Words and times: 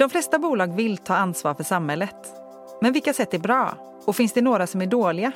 De 0.00 0.10
flesta 0.10 0.38
bolag 0.38 0.76
vill 0.76 0.98
ta 0.98 1.14
ansvar 1.14 1.54
för 1.54 1.64
samhället. 1.64 2.16
Men 2.80 2.92
vilka 2.92 3.12
sätt 3.12 3.34
är 3.34 3.38
bra? 3.38 3.74
Och 4.06 4.16
finns 4.16 4.32
det 4.32 4.40
några 4.40 4.66
som 4.66 4.82
är 4.82 4.86
dåliga? 4.86 5.32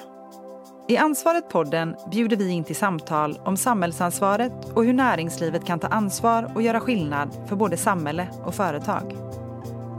I 0.88 0.96
Ansvaret-podden 0.96 1.96
bjuder 2.10 2.36
vi 2.36 2.48
in 2.48 2.64
till 2.64 2.76
samtal 2.76 3.38
om 3.44 3.56
samhällsansvaret 3.56 4.52
och 4.74 4.84
hur 4.84 4.92
näringslivet 4.92 5.64
kan 5.64 5.78
ta 5.78 5.86
ansvar 5.86 6.52
och 6.54 6.62
göra 6.62 6.80
skillnad 6.80 7.30
för 7.48 7.56
både 7.56 7.76
samhälle 7.76 8.28
och 8.44 8.54
företag. 8.54 9.16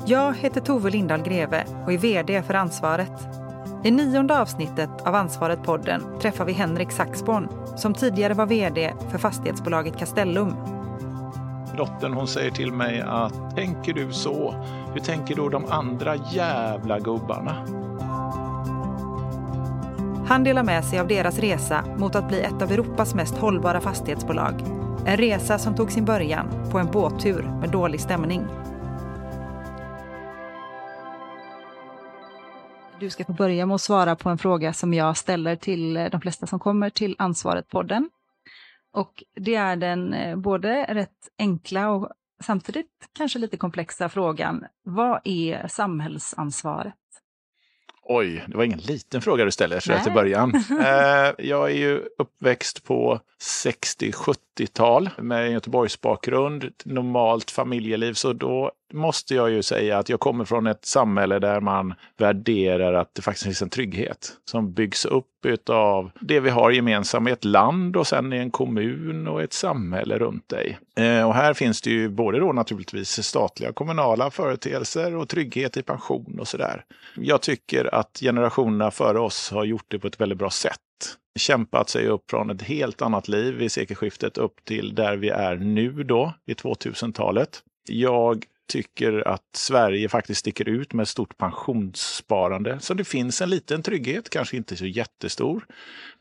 Jag 0.06 0.34
heter 0.34 0.62
Tove 0.62 0.90
Lindahl 0.90 1.22
Greve 1.22 1.66
och 1.86 1.94
är 1.94 1.98
VD 1.98 2.44
för 2.44 2.54
Ansvaret. 2.54 3.14
I 3.84 3.92
nionde 3.92 4.40
avsnittet 4.40 5.02
av 5.02 5.16
Ansvaret-podden 5.16 6.20
träffar 6.22 6.46
vi 6.46 6.54
Henrik 6.54 6.92
Saxborn 6.92 7.50
som 7.78 7.94
tidigare 7.94 8.34
var 8.34 8.46
VD 8.46 8.94
för 9.12 9.18
fastighetsbolaget 9.18 9.98
Castellum. 9.98 10.75
Dottern 11.78 12.14
hon 12.14 12.28
säger 12.28 12.52
till 12.52 12.72
mig 12.72 13.02
att 13.02 13.56
tänker 13.56 13.94
du 13.94 14.14
så, 14.14 14.52
hur 14.94 15.00
tänker 15.00 15.36
då 15.36 15.50
de 15.50 15.66
andra 15.66 16.16
jävla 16.16 17.00
gubbarna? 17.00 17.66
Han 20.28 20.44
delar 20.44 20.64
med 20.64 20.86
sig 20.86 21.00
av 21.00 21.08
deras 21.08 21.40
resa 21.40 21.86
mot 21.98 22.16
att 22.16 22.28
bli 22.28 22.42
ett 22.42 22.62
av 22.62 22.72
Europas 22.72 23.16
mest 23.16 23.38
hållbara 23.38 23.82
fastighetsbolag. 23.82 24.54
En 25.06 25.18
resa 25.18 25.58
som 25.58 25.76
tog 25.76 25.92
sin 25.92 26.06
början 26.06 26.48
på 26.72 26.80
en 26.80 26.92
båttur 26.92 27.42
med 27.62 27.70
dålig 27.70 28.02
stämning. 28.02 28.46
Du 33.00 33.10
ska 33.10 33.26
få 33.26 33.34
börja 33.34 33.66
med 33.66 33.76
att 33.76 33.82
svara 33.82 34.16
på 34.16 34.30
en 34.30 34.38
fråga 34.38 34.74
som 34.74 34.94
jag 34.94 35.18
ställer 35.18 35.56
till 35.56 35.94
de 35.94 36.22
flesta 36.22 36.48
som 36.48 36.60
kommer 36.60 36.90
till 36.90 37.16
Ansvaret-podden. 37.20 38.10
Och 38.96 39.24
det 39.36 39.56
är 39.56 39.76
den 39.76 40.14
eh, 40.14 40.36
både 40.36 40.84
rätt 40.84 41.30
enkla 41.40 41.90
och 41.90 42.10
samtidigt 42.44 43.10
kanske 43.18 43.40
lite 43.40 43.58
komplexa 43.58 44.10
frågan. 44.10 44.66
Vad 44.84 45.22
är 45.24 45.68
samhällsansvaret? 45.68 46.94
Oj, 48.08 48.46
det 48.48 48.58
var 48.58 48.64
ingen 48.64 48.80
liten 48.80 49.22
fråga 49.22 49.46
du 49.46 49.52
ställer 49.52 49.80
så 49.80 50.00
till 50.04 50.14
början. 50.14 50.52
Eh, 50.70 51.46
jag 51.46 51.72
är 51.72 51.76
ju 51.76 52.04
uppväxt 52.18 52.84
på 52.84 53.20
60-70-tal 53.66 55.10
med 55.18 55.52
Göteborgsbakgrund, 55.52 56.72
normalt 56.86 57.52
familjeliv, 57.52 58.14
så 58.14 58.34
då 58.34 58.72
måste 58.94 59.36
jag 59.36 59.52
ju 59.52 59.64
säga 59.64 59.98
att 59.98 60.10
jag 60.10 60.20
kommer 60.20 60.46
från 60.46 60.68
ett 60.68 60.86
samhälle 60.86 61.40
där 61.40 61.60
man 61.60 61.94
värderar 62.18 62.94
att 62.94 63.16
det 63.16 63.22
faktiskt 63.22 63.46
finns 63.46 63.62
en 63.62 63.70
trygghet 63.70 64.32
som 64.50 64.74
byggs 64.74 65.06
upp 65.06 65.26
av 65.70 66.12
det 66.20 66.40
vi 66.40 66.50
har 66.50 66.72
gemensamt 66.72 67.30
i 67.30 67.32
ett 67.32 67.46
land 67.46 67.98
och 67.98 68.08
sen 68.08 68.34
i 68.34 68.38
en 68.38 68.52
kommun 68.52 69.28
och 69.28 69.44
ett 69.44 69.54
samhälle 69.54 70.18
runt 70.18 70.50
dig. 70.50 70.78
Eh, 70.96 71.28
och 71.28 71.34
här 71.34 71.54
finns 71.54 71.82
det 71.82 71.90
ju 71.90 72.10
både 72.10 72.40
då 72.40 72.54
naturligtvis 72.54 73.24
statliga 73.24 73.70
och 73.70 73.76
kommunala 73.76 74.32
företeelser 74.32 75.16
och 75.16 75.30
trygghet 75.30 75.78
i 75.78 75.82
pension 75.82 76.38
och 76.40 76.48
sådär. 76.48 76.86
Jag 77.16 77.42
tycker 77.42 77.96
att 77.96 78.20
generationerna 78.22 78.92
före 78.92 79.20
oss 79.20 79.52
har 79.52 79.66
gjort 79.66 79.86
det 79.88 80.00
på 80.00 80.08
ett 80.08 80.22
väldigt 80.22 80.38
bra 80.38 80.50
sätt 80.50 80.80
kämpat 81.40 81.90
sig 81.90 82.08
upp 82.08 82.30
från 82.30 82.50
ett 82.50 82.62
helt 82.62 83.02
annat 83.02 83.28
liv 83.28 83.54
vid 83.54 83.72
sekelskiftet 83.72 84.38
upp 84.38 84.66
till 84.66 84.96
där 84.96 85.18
vi 85.18 85.30
är 85.30 85.56
nu 85.56 86.04
då, 86.04 86.34
i 86.46 86.54
2000-talet. 86.54 87.64
Jag 87.88 88.46
tycker 88.68 89.28
att 89.28 89.42
Sverige 89.56 90.10
faktiskt 90.10 90.40
sticker 90.40 90.70
ut 90.70 90.94
med 90.94 91.04
ett 91.04 91.10
stort 91.10 91.38
pensionssparande. 91.38 92.80
Så 92.80 92.94
det 92.94 93.04
finns 93.04 93.42
en 93.42 93.50
liten 93.50 93.84
trygghet, 93.84 94.30
kanske 94.30 94.58
inte 94.58 94.76
så 94.76 94.86
jättestor, 94.86 95.66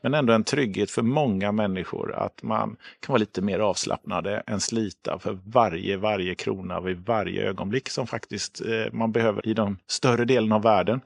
men 0.01 0.13
ändå 0.13 0.33
en 0.33 0.43
trygghet 0.43 0.91
för 0.91 1.01
många 1.01 1.51
människor 1.51 2.13
att 2.13 2.43
man 2.43 2.77
kan 2.99 3.13
vara 3.13 3.19
lite 3.19 3.41
mer 3.41 3.59
avslappnade 3.59 4.43
än 4.47 4.59
slita 4.59 5.19
för 5.19 5.39
varje, 5.45 5.97
varje 5.97 6.35
krona 6.35 6.81
vid 6.81 7.05
varje 7.05 7.49
ögonblick 7.49 7.89
som 7.89 8.07
faktiskt 8.07 8.61
eh, 8.61 8.93
man 8.93 9.11
behöver 9.11 9.47
i 9.47 9.53
de 9.53 9.77
större 9.87 10.25
delen 10.25 10.51
av 10.51 10.61
världen 10.61 11.01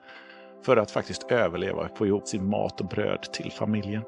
för 0.66 0.78
att 0.78 0.92
faktiskt 0.92 1.32
överleva 1.32 1.82
och 1.82 1.98
få 1.98 2.08
ihop 2.08 2.28
sin 2.28 2.50
mat 2.50 2.82
och 2.82 2.88
bröd 2.88 3.22
till 3.34 3.52
familjen. 3.52 4.04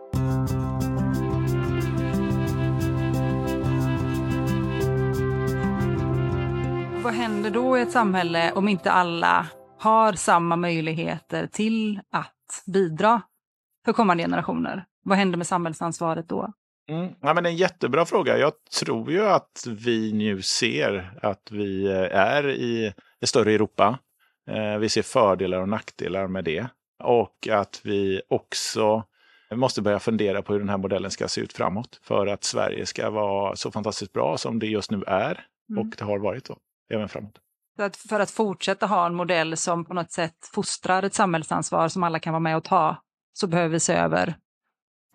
Vad 7.03 7.13
händer 7.13 7.50
då 7.50 7.78
i 7.78 7.81
ett 7.81 7.91
samhälle 7.91 8.51
om 8.51 8.67
inte 8.67 8.91
alla 8.91 9.47
har 9.79 10.13
samma 10.13 10.56
möjligheter 10.56 11.47
till 11.47 12.00
att 12.12 12.63
bidra 12.66 13.22
för 13.85 13.94
kommande 13.94 14.23
generationer? 14.23 14.85
Vad 15.03 15.17
händer 15.17 15.38
med 15.38 15.47
samhällsansvaret 15.47 16.29
då? 16.29 16.53
Mm. 16.90 17.13
Ja, 17.22 17.34
men 17.34 17.45
en 17.45 17.56
jättebra 17.56 18.06
fråga. 18.06 18.38
Jag 18.38 18.53
tror 18.79 19.11
ju 19.11 19.25
att 19.25 19.67
vi 19.67 20.13
nu 20.13 20.41
ser 20.41 21.19
att 21.22 21.51
vi 21.51 21.88
är 22.11 22.50
i 22.50 22.94
ett 23.22 23.29
större 23.29 23.51
Europa. 23.51 24.00
Eh, 24.50 24.78
vi 24.78 24.90
ser 24.90 25.01
fördelar 25.01 25.61
och 25.61 25.69
nackdelar 25.69 26.28
med 26.28 26.44
det. 26.44 26.67
Och 27.03 27.47
att 27.51 27.81
vi 27.84 28.22
också 28.29 29.03
måste 29.56 29.81
börja 29.81 30.00
fundera 30.00 30.41
på 30.41 30.53
hur 30.53 30.59
den 30.59 30.69
här 30.69 30.78
modellen 30.78 31.11
ska 31.11 31.28
se 31.28 31.41
ut 31.41 31.53
framåt. 31.53 32.00
För 32.03 32.28
att 32.28 32.44
Sverige 32.44 32.85
ska 32.85 33.09
vara 33.09 33.56
så 33.56 33.72
fantastiskt 33.72 34.13
bra 34.13 34.38
som 34.38 34.59
det 34.59 34.67
just 34.67 34.91
nu 34.91 35.03
är 35.07 35.45
mm. 35.69 35.81
och 35.81 35.95
det 35.97 36.03
har 36.03 36.19
varit 36.19 36.45
då, 36.45 36.57
även 36.93 37.09
framåt. 37.09 37.37
För 37.75 37.83
att, 37.83 37.97
för 37.97 38.19
att 38.19 38.31
fortsätta 38.31 38.85
ha 38.85 39.05
en 39.05 39.15
modell 39.15 39.57
som 39.57 39.85
på 39.85 39.93
något 39.93 40.11
sätt 40.11 40.35
fostrar 40.53 41.03
ett 41.03 41.13
samhällsansvar 41.13 41.87
som 41.87 42.03
alla 42.03 42.19
kan 42.19 42.33
vara 42.33 42.39
med 42.39 42.57
och 42.57 42.63
ta 42.63 43.03
så 43.33 43.47
behöver 43.47 43.69
vi 43.69 43.79
se 43.79 43.93
över 43.93 44.35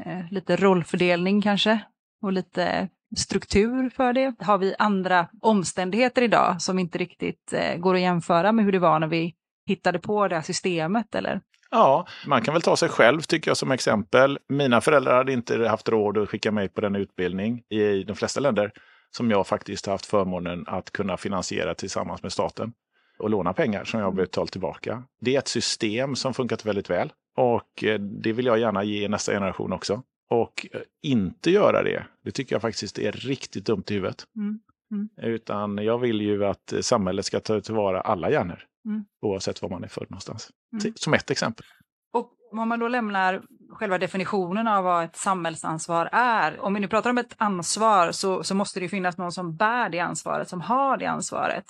eh, 0.05 0.31
lite 0.31 0.57
rollfördelning 0.57 1.43
kanske 1.43 1.81
och 2.23 2.33
lite 2.33 2.89
struktur 3.17 3.91
för 3.91 4.13
det. 4.13 4.35
Har 4.39 4.59
vi 4.59 4.75
andra 4.79 5.29
omständigheter 5.41 6.23
idag 6.23 6.63
som 6.63 6.79
inte 6.79 6.99
riktigt 6.99 7.53
eh, 7.53 7.77
går 7.77 7.95
att 7.95 8.01
jämföra 8.01 8.53
med 8.53 8.65
hur 8.65 8.73
det 8.73 8.79
var 8.79 8.99
när 8.99 9.07
vi 9.07 9.35
hittade 9.67 9.99
på 9.99 10.29
det 10.29 10.35
här 10.35 10.43
systemet 10.43 11.15
eller? 11.15 11.41
Ja, 11.71 12.07
man 12.27 12.43
kan 12.43 12.55
väl 12.55 12.63
ta 12.63 12.77
sig 12.77 12.89
själv 12.89 13.21
tycker 13.21 13.51
jag 13.51 13.57
som 13.57 13.71
exempel. 13.71 14.39
Mina 14.49 14.81
föräldrar 14.81 15.17
hade 15.17 15.33
inte 15.33 15.69
haft 15.69 15.89
råd 15.89 16.19
att 16.19 16.29
skicka 16.29 16.53
mig 16.53 16.69
på 16.69 16.81
den 16.81 16.97
utbildning 16.97 17.63
i 17.69 18.05
de 18.05 18.17
flesta 18.17 18.41
länder 18.41 18.73
som 19.11 19.31
jag 19.31 19.47
faktiskt 19.47 19.87
har 19.87 19.93
haft 19.93 20.07
förmånen 20.07 20.65
att 20.67 20.91
kunna 20.91 21.17
finansiera 21.17 21.75
tillsammans 21.75 22.23
med 22.23 22.33
staten 22.33 22.73
och 23.19 23.31
låna 23.31 23.53
pengar 23.53 23.85
som 23.85 24.01
jag 24.01 24.07
har 24.07 24.13
betalt 24.13 24.53
tillbaka. 24.53 25.03
Det 25.21 25.35
är 25.35 25.39
ett 25.39 25.49
system 25.49 26.17
som 26.17 26.35
funkat 26.35 26.67
väldigt 26.67 26.91
väl 26.91 27.13
och 27.37 27.85
eh, 27.85 28.01
det 28.01 28.33
vill 28.33 28.47
jag 28.47 28.59
gärna 28.59 28.85
ge 28.85 29.09
nästa 29.09 29.33
generation 29.33 29.73
också. 29.73 30.03
Och 30.31 30.67
eh, 30.73 30.81
inte 31.03 31.51
göra 31.51 31.83
det, 31.83 32.07
det 32.25 32.31
tycker 32.31 32.55
jag 32.55 32.63
faktiskt 32.63 32.99
är 32.99 33.13
riktigt 33.13 33.67
dumt 33.67 33.85
i 33.87 33.95
huvudet. 33.95 34.25
Mm. 34.37 34.61
Mm. 34.91 35.09
Utan 35.35 35.79
jag 35.79 35.99
vill 35.99 36.21
ju 36.21 36.45
att 36.45 36.73
samhället 36.81 37.25
ska 37.25 37.41
ta 37.41 37.61
tillvara 37.61 38.01
alla 38.01 38.31
hjärnor. 38.31 38.63
Mm. 38.85 39.05
Oavsett 39.21 39.63
var 39.63 39.69
man 39.69 39.85
är 39.85 39.89
född 39.89 40.11
någonstans. 40.11 40.51
Mm. 40.73 40.95
Som 40.97 41.15
ett 41.15 41.31
exempel. 41.31 41.67
Och 42.13 42.33
om 42.53 42.69
man 42.69 42.81
då 42.81 42.89
lämnar 42.89 43.43
själva 43.71 43.99
definitionen 43.99 44.69
av 44.69 44.85
vad 44.85 45.05
ett 45.05 45.17
samhällsansvar 45.17 46.09
är. 46.13 46.61
Om 46.61 46.75
vi 46.75 46.81
nu 46.81 46.89
pratar 46.89 47.11
om 47.11 47.19
ett 47.19 47.35
ansvar 47.37 48.13
så, 48.13 48.43
så 48.43 48.55
måste 48.55 48.81
det 48.81 48.89
finnas 48.89 49.19
någon 49.19 49.33
som 49.33 49.57
bär 49.57 49.89
det 49.89 50.01
ansvaret, 50.01 50.49
som 50.49 50.61
har 50.61 50.97
det 50.97 51.07
ansvaret. 51.07 51.65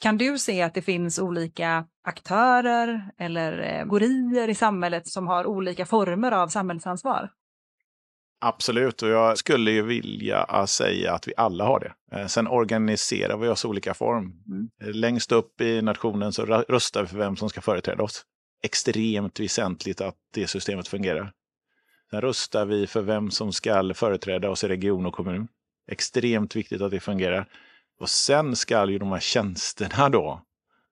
Kan 0.00 0.18
du 0.18 0.38
se 0.38 0.62
att 0.62 0.74
det 0.74 0.82
finns 0.82 1.18
olika 1.18 1.86
aktörer 2.04 3.10
eller 3.18 3.58
eh, 3.58 3.84
gorier 3.84 4.48
i 4.48 4.54
samhället 4.54 5.08
som 5.08 5.26
har 5.26 5.46
olika 5.46 5.86
former 5.86 6.32
av 6.32 6.48
samhällsansvar? 6.48 7.30
Absolut, 8.40 9.02
och 9.02 9.08
jag 9.08 9.38
skulle 9.38 9.70
ju 9.70 9.82
vilja 9.82 10.66
säga 10.66 11.12
att 11.12 11.28
vi 11.28 11.32
alla 11.36 11.64
har 11.64 11.80
det. 11.80 12.18
Eh, 12.18 12.26
sen 12.26 12.48
organiserar 12.48 13.36
vi 13.36 13.48
oss 13.48 13.64
i 13.64 13.68
olika 13.68 13.94
form. 13.94 14.32
Mm. 14.46 14.68
Eh, 14.82 14.94
längst 14.94 15.32
upp 15.32 15.60
i 15.60 15.82
nationen 15.82 16.32
så 16.32 16.44
röstar 16.44 17.02
vi 17.02 17.06
för 17.06 17.18
vem 17.18 17.36
som 17.36 17.48
ska 17.48 17.60
företräda 17.60 18.02
oss. 18.02 18.24
Extremt 18.64 19.40
väsentligt 19.40 20.00
att 20.00 20.16
det 20.34 20.46
systemet 20.46 20.88
fungerar. 20.88 21.32
Sen 22.10 22.20
röstar 22.20 22.66
vi 22.66 22.86
för 22.86 23.02
vem 23.02 23.30
som 23.30 23.52
ska 23.52 23.94
företräda 23.94 24.50
oss 24.50 24.64
i 24.64 24.68
region 24.68 25.06
och 25.06 25.14
kommun. 25.14 25.48
Extremt 25.90 26.56
viktigt 26.56 26.80
att 26.80 26.90
det 26.90 27.00
fungerar. 27.00 27.46
Och 28.00 28.08
sen 28.08 28.56
ska 28.56 28.90
ju 28.90 28.98
de 28.98 29.12
här 29.12 29.20
tjänsterna 29.20 30.08
då, 30.08 30.42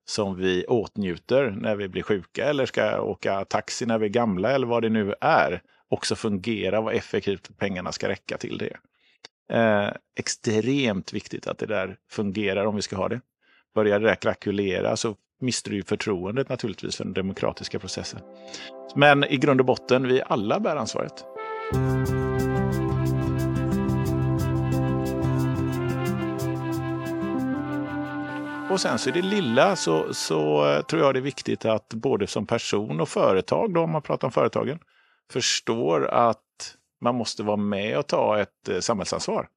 som 0.05 0.37
vi 0.37 0.65
åtnjuter 0.65 1.49
när 1.49 1.75
vi 1.75 1.87
blir 1.87 2.03
sjuka 2.03 2.45
eller 2.45 2.65
ska 2.65 3.01
åka 3.01 3.45
taxi 3.45 3.85
när 3.85 3.97
vi 3.97 4.05
är 4.05 4.09
gamla 4.09 4.51
eller 4.51 4.67
vad 4.67 4.83
det 4.83 4.89
nu 4.89 5.15
är, 5.21 5.61
också 5.87 6.15
fungera, 6.15 6.81
vad 6.81 6.93
effektivt 6.93 7.57
pengarna 7.57 7.91
ska 7.91 8.09
räcka 8.09 8.37
till 8.37 8.57
det. 8.57 8.77
Eh, 9.57 9.93
extremt 10.19 11.13
viktigt 11.13 11.47
att 11.47 11.57
det 11.57 11.65
där 11.65 11.97
fungerar 12.09 12.65
om 12.65 12.75
vi 12.75 12.81
ska 12.81 12.95
ha 12.95 13.09
det. 13.09 13.21
Börjar 13.75 13.99
det 13.99 14.07
där 14.07 14.15
krackulera 14.15 14.97
så 14.97 15.15
mister 15.43 15.71
du 15.71 15.83
förtroendet 15.83 16.49
naturligtvis 16.49 16.95
för 16.95 17.03
den 17.03 17.13
demokratiska 17.13 17.79
processen. 17.79 18.19
Men 18.95 19.23
i 19.23 19.37
grund 19.37 19.59
och 19.59 19.65
botten, 19.65 20.07
vi 20.07 20.21
alla 20.25 20.59
bär 20.59 20.75
ansvaret. 20.75 21.25
Och 28.73 28.81
sen 28.81 28.99
så 28.99 29.09
i 29.09 29.11
det 29.11 29.21
lilla 29.21 29.75
så, 29.75 30.13
så 30.13 30.69
eh, 30.71 30.81
tror 30.81 31.01
jag 31.01 31.15
det 31.15 31.19
är 31.19 31.21
viktigt 31.21 31.65
att 31.65 31.93
både 31.93 32.27
som 32.27 32.45
person 32.45 33.01
och 33.01 33.09
företag, 33.09 33.73
då 33.73 33.81
om 33.81 33.91
man 33.91 34.01
pratar 34.01 34.27
om 34.27 34.31
företagen, 34.31 34.79
förstår 35.31 36.07
att 36.07 36.75
man 37.01 37.15
måste 37.15 37.43
vara 37.43 37.57
med 37.57 37.97
och 37.97 38.07
ta 38.07 38.39
ett 38.39 38.69
eh, 38.69 38.79
samhällsansvar. 38.79 39.47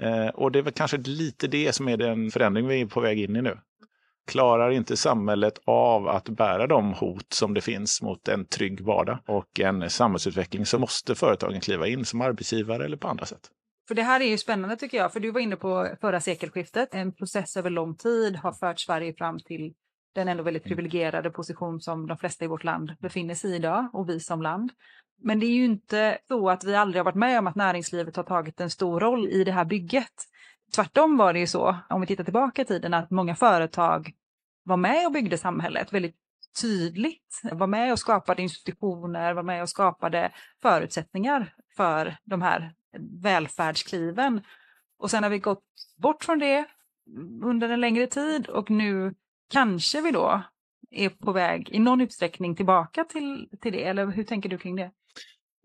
Eh, 0.00 0.28
och 0.28 0.52
det 0.52 0.58
är 0.58 0.62
väl 0.62 0.72
kanske 0.72 0.96
lite 0.96 1.46
det 1.46 1.72
som 1.72 1.88
är 1.88 1.96
den 1.96 2.30
förändring 2.30 2.66
vi 2.66 2.80
är 2.80 2.86
på 2.86 3.00
väg 3.00 3.20
in 3.20 3.36
i 3.36 3.42
nu. 3.42 3.58
Klarar 4.26 4.70
inte 4.70 4.96
samhället 4.96 5.58
av 5.64 6.08
att 6.08 6.28
bära 6.28 6.66
de 6.66 6.92
hot 6.92 7.32
som 7.32 7.54
det 7.54 7.60
finns 7.60 8.02
mot 8.02 8.28
en 8.28 8.46
trygg 8.46 8.80
vardag 8.80 9.18
och 9.26 9.60
en 9.60 9.90
samhällsutveckling 9.90 10.66
så 10.66 10.78
måste 10.78 11.14
företagen 11.14 11.60
kliva 11.60 11.88
in 11.88 12.04
som 12.04 12.20
arbetsgivare 12.20 12.84
eller 12.84 12.96
på 12.96 13.08
andra 13.08 13.26
sätt. 13.26 13.50
För 13.88 13.94
det 13.94 14.02
här 14.02 14.20
är 14.20 14.24
ju 14.24 14.38
spännande 14.38 14.76
tycker 14.76 14.98
jag, 14.98 15.12
för 15.12 15.20
du 15.20 15.30
var 15.30 15.40
inne 15.40 15.56
på 15.56 15.88
förra 16.00 16.20
sekelskiftet. 16.20 16.94
En 16.94 17.12
process 17.12 17.56
över 17.56 17.70
lång 17.70 17.96
tid 17.96 18.36
har 18.36 18.52
fört 18.52 18.80
Sverige 18.80 19.14
fram 19.14 19.38
till 19.38 19.74
den 20.14 20.28
ändå 20.28 20.42
väldigt 20.42 20.64
privilegierade 20.64 21.30
position 21.30 21.80
som 21.80 22.06
de 22.06 22.18
flesta 22.18 22.44
i 22.44 22.48
vårt 22.48 22.64
land 22.64 22.92
befinner 23.00 23.34
sig 23.34 23.50
i 23.50 23.54
idag 23.54 23.88
och 23.92 24.08
vi 24.08 24.20
som 24.20 24.42
land. 24.42 24.70
Men 25.22 25.40
det 25.40 25.46
är 25.46 25.54
ju 25.54 25.64
inte 25.64 26.18
så 26.28 26.50
att 26.50 26.64
vi 26.64 26.74
aldrig 26.74 27.00
har 27.00 27.04
varit 27.04 27.14
med 27.14 27.38
om 27.38 27.46
att 27.46 27.54
näringslivet 27.54 28.16
har 28.16 28.22
tagit 28.22 28.60
en 28.60 28.70
stor 28.70 29.00
roll 29.00 29.28
i 29.28 29.44
det 29.44 29.52
här 29.52 29.64
bygget. 29.64 30.12
Tvärtom 30.74 31.16
var 31.16 31.32
det 31.32 31.38
ju 31.38 31.46
så, 31.46 31.76
om 31.88 32.00
vi 32.00 32.06
tittar 32.06 32.24
tillbaka 32.24 32.62
i 32.62 32.64
tiden, 32.64 32.94
att 32.94 33.10
många 33.10 33.34
företag 33.34 34.12
var 34.64 34.76
med 34.76 35.06
och 35.06 35.12
byggde 35.12 35.38
samhället 35.38 35.92
väldigt 35.92 36.16
tydligt. 36.60 37.40
Var 37.52 37.66
med 37.66 37.92
och 37.92 37.98
skapade 37.98 38.42
institutioner, 38.42 39.34
var 39.34 39.42
med 39.42 39.62
och 39.62 39.68
skapade 39.68 40.32
förutsättningar 40.62 41.54
för 41.76 42.16
de 42.24 42.42
här 42.42 42.74
välfärdskliven. 43.22 44.42
Och 44.98 45.10
sen 45.10 45.22
har 45.22 45.30
vi 45.30 45.38
gått 45.38 45.64
bort 45.96 46.24
från 46.24 46.38
det 46.38 46.64
under 47.42 47.68
en 47.68 47.80
längre 47.80 48.06
tid 48.06 48.46
och 48.46 48.70
nu 48.70 49.14
kanske 49.50 50.00
vi 50.00 50.10
då 50.10 50.42
är 50.90 51.08
på 51.08 51.32
väg 51.32 51.68
i 51.68 51.78
någon 51.78 52.00
utsträckning 52.00 52.56
tillbaka 52.56 53.04
till, 53.04 53.48
till 53.60 53.72
det. 53.72 53.84
Eller 53.84 54.06
hur 54.06 54.24
tänker 54.24 54.48
du 54.48 54.58
kring 54.58 54.76
det? 54.76 54.90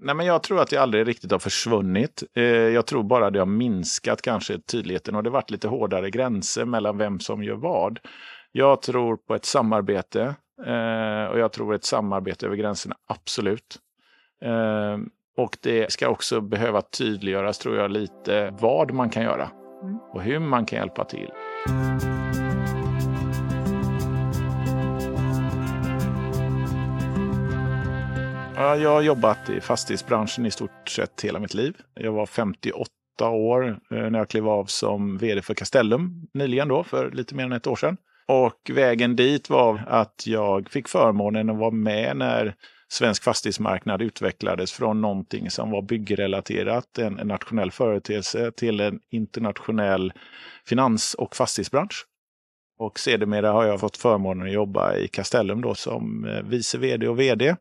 Nej, 0.01 0.15
men 0.15 0.25
jag 0.25 0.43
tror 0.43 0.61
att 0.61 0.69
det 0.69 0.77
aldrig 0.77 1.07
riktigt 1.07 1.31
har 1.31 1.39
försvunnit. 1.39 2.23
Eh, 2.35 2.43
jag 2.43 2.85
tror 2.85 3.03
bara 3.03 3.29
det 3.29 3.39
har 3.39 3.45
minskat 3.45 4.21
kanske 4.21 4.59
tydligheten 4.59 5.15
och 5.15 5.23
det 5.23 5.29
har 5.29 5.33
varit 5.33 5.51
lite 5.51 5.67
hårdare 5.67 6.09
gränser 6.09 6.65
mellan 6.65 6.97
vem 6.97 7.19
som 7.19 7.43
gör 7.43 7.55
vad. 7.55 7.99
Jag 8.51 8.81
tror 8.81 9.17
på 9.17 9.35
ett 9.35 9.45
samarbete 9.45 10.35
eh, 10.65 11.25
och 11.31 11.39
jag 11.39 11.51
tror 11.51 11.75
ett 11.75 11.85
samarbete 11.85 12.45
över 12.45 12.55
gränserna, 12.55 12.95
absolut. 13.07 13.77
Eh, 14.41 14.97
och 15.37 15.57
det 15.61 15.91
ska 15.91 16.09
också 16.09 16.41
behöva 16.41 16.81
tydliggöras, 16.81 17.59
tror 17.59 17.77
jag, 17.77 17.91
lite 17.91 18.53
vad 18.59 18.91
man 18.91 19.09
kan 19.09 19.23
göra 19.23 19.49
mm. 19.83 19.97
och 20.13 20.21
hur 20.21 20.39
man 20.39 20.65
kan 20.65 20.79
hjälpa 20.79 21.05
till. 21.05 21.29
Jag 28.59 28.89
har 28.89 29.01
jobbat 29.01 29.49
i 29.49 29.61
fastighetsbranschen 29.61 30.45
i 30.45 30.51
stort 30.51 30.89
sett 30.89 31.21
hela 31.21 31.39
mitt 31.39 31.53
liv. 31.53 31.77
Jag 31.93 32.11
var 32.11 32.25
58 32.25 32.89
år 33.29 33.67
eh, 33.69 34.09
när 34.09 34.19
jag 34.19 34.29
klev 34.29 34.47
av 34.47 34.65
som 34.65 35.17
vd 35.17 35.41
för 35.41 35.53
Castellum 35.53 36.27
nyligen 36.33 36.67
då, 36.67 36.83
för 36.83 37.11
lite 37.11 37.35
mer 37.35 37.43
än 37.43 37.51
ett 37.51 37.67
år 37.67 37.75
sedan. 37.75 37.97
Och 38.27 38.71
vägen 38.73 39.15
dit 39.15 39.49
var 39.49 39.83
att 39.87 40.23
jag 40.27 40.69
fick 40.69 40.87
förmånen 40.87 41.49
att 41.49 41.57
vara 41.57 41.71
med 41.71 42.17
när 42.17 42.55
svensk 42.89 43.23
fastighetsmarknad 43.23 44.01
utvecklades 44.01 44.71
från 44.71 45.01
någonting 45.01 45.49
som 45.49 45.71
var 45.71 45.81
byggrelaterat, 45.81 46.97
en, 46.97 47.19
en 47.19 47.27
nationell 47.27 47.71
företeelse, 47.71 48.51
till 48.51 48.79
en 48.79 48.99
internationell 49.11 50.13
finans 50.65 51.13
och 51.13 51.35
fastighetsbransch. 51.35 52.05
Och 52.79 52.99
sedermera 52.99 53.51
har 53.51 53.65
jag 53.65 53.79
fått 53.79 53.97
förmånen 53.97 54.47
att 54.47 54.53
jobba 54.53 54.95
i 54.95 55.07
Castellum 55.07 55.61
då 55.61 55.75
som 55.75 56.25
eh, 56.25 56.43
vice 56.43 56.77
vd 56.77 57.07
och 57.07 57.19
vd 57.19 57.55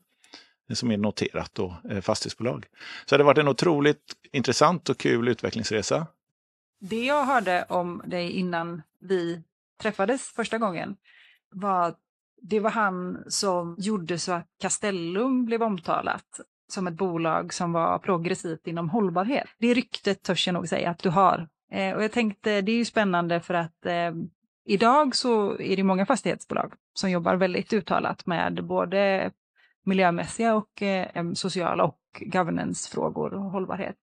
Eh, 0.68 0.74
som 0.74 0.90
är 0.90 0.96
noterat 0.96 1.50
då, 1.54 1.76
eh, 1.90 2.00
fastighetsbolag. 2.00 2.66
Så 3.06 3.16
det 3.16 3.22
har 3.22 3.26
varit 3.26 3.38
en 3.38 3.48
otroligt 3.48 4.16
intressant 4.32 4.88
och 4.88 4.98
kul 4.98 5.28
utvecklingsresa. 5.28 6.06
Det 6.80 7.04
jag 7.04 7.24
hörde 7.24 7.64
om 7.68 8.02
dig 8.06 8.30
innan 8.30 8.82
vi 9.00 9.42
träffades 9.82 10.22
första 10.22 10.58
gången 10.58 10.96
var 11.50 11.94
det 12.42 12.60
var 12.60 12.70
han 12.70 13.24
som 13.28 13.76
gjorde 13.78 14.18
så 14.18 14.32
att 14.32 14.46
Castellum 14.60 15.44
blev 15.44 15.62
omtalat 15.62 16.40
som 16.68 16.86
ett 16.86 16.94
bolag 16.94 17.54
som 17.54 17.72
var 17.72 17.98
progressivt 17.98 18.66
inom 18.66 18.90
hållbarhet. 18.90 19.46
Det 19.58 19.74
ryktet 19.74 20.22
törs 20.22 20.46
jag 20.46 20.54
nog 20.54 20.68
säga 20.68 20.90
att 20.90 20.98
du 20.98 21.08
har. 21.08 21.48
Eh, 21.72 21.96
och 21.96 22.04
jag 22.04 22.12
tänkte 22.12 22.60
det 22.60 22.72
är 22.72 22.76
ju 22.76 22.84
spännande 22.84 23.40
för 23.40 23.54
att 23.54 23.86
eh, 23.86 24.12
idag 24.64 25.16
så 25.16 25.60
är 25.60 25.76
det 25.76 25.82
många 25.82 26.06
fastighetsbolag 26.06 26.72
som 26.94 27.10
jobbar 27.10 27.36
väldigt 27.36 27.72
uttalat 27.72 28.26
med 28.26 28.64
både 28.64 29.30
miljömässiga 29.88 30.54
och 30.54 30.82
eh, 30.82 31.32
sociala 31.34 31.84
och 31.84 31.98
governance-frågor 32.20 33.34
och 33.34 33.50
hållbarhet. 33.50 33.96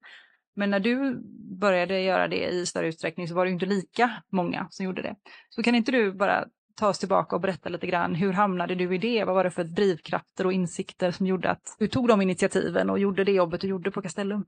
Men 0.56 0.70
när 0.70 0.80
du 0.80 1.22
började 1.60 2.02
göra 2.02 2.28
det 2.28 2.48
i 2.48 2.66
större 2.66 2.88
utsträckning 2.88 3.28
så 3.28 3.36
var 3.36 3.46
det 3.46 3.52
inte 3.52 3.66
lika 3.66 4.12
många 4.32 4.68
som 4.70 4.86
gjorde 4.86 5.02
det. 5.02 5.16
Så 5.50 5.64
kan 5.64 5.76
inte 5.76 5.92
du 5.92 6.14
bara 6.14 6.46
ta 6.76 6.88
oss 6.88 7.00
tillbaka 7.00 7.36
och 7.36 7.42
berätta 7.42 7.70
lite 7.70 7.88
grann, 7.88 8.16
hur 8.16 8.34
hamnade 8.34 8.76
du 8.76 8.96
i 8.96 8.98
det? 8.98 9.24
Vad 9.24 9.36
var 9.36 9.44
det 9.44 9.52
för 9.52 9.64
drivkrafter 9.64 10.46
och 10.46 10.54
insikter 10.54 11.12
som 11.12 11.26
gjorde 11.26 11.50
att 11.50 11.76
du 11.80 11.88
tog 11.88 12.08
de 12.08 12.22
initiativen 12.22 12.90
och 12.90 13.00
gjorde 13.00 13.24
det 13.24 13.32
jobbet 13.32 13.62
du 13.62 13.68
gjorde 13.68 13.92
på 13.92 14.02
Castellum? 14.02 14.46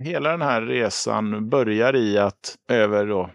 Hela 0.00 0.30
den 0.30 0.42
här 0.42 0.62
resan 0.62 1.48
börjar 1.48 1.96
i 1.96 2.18
att 2.18 2.56
över 2.68 3.06
då, 3.06 3.30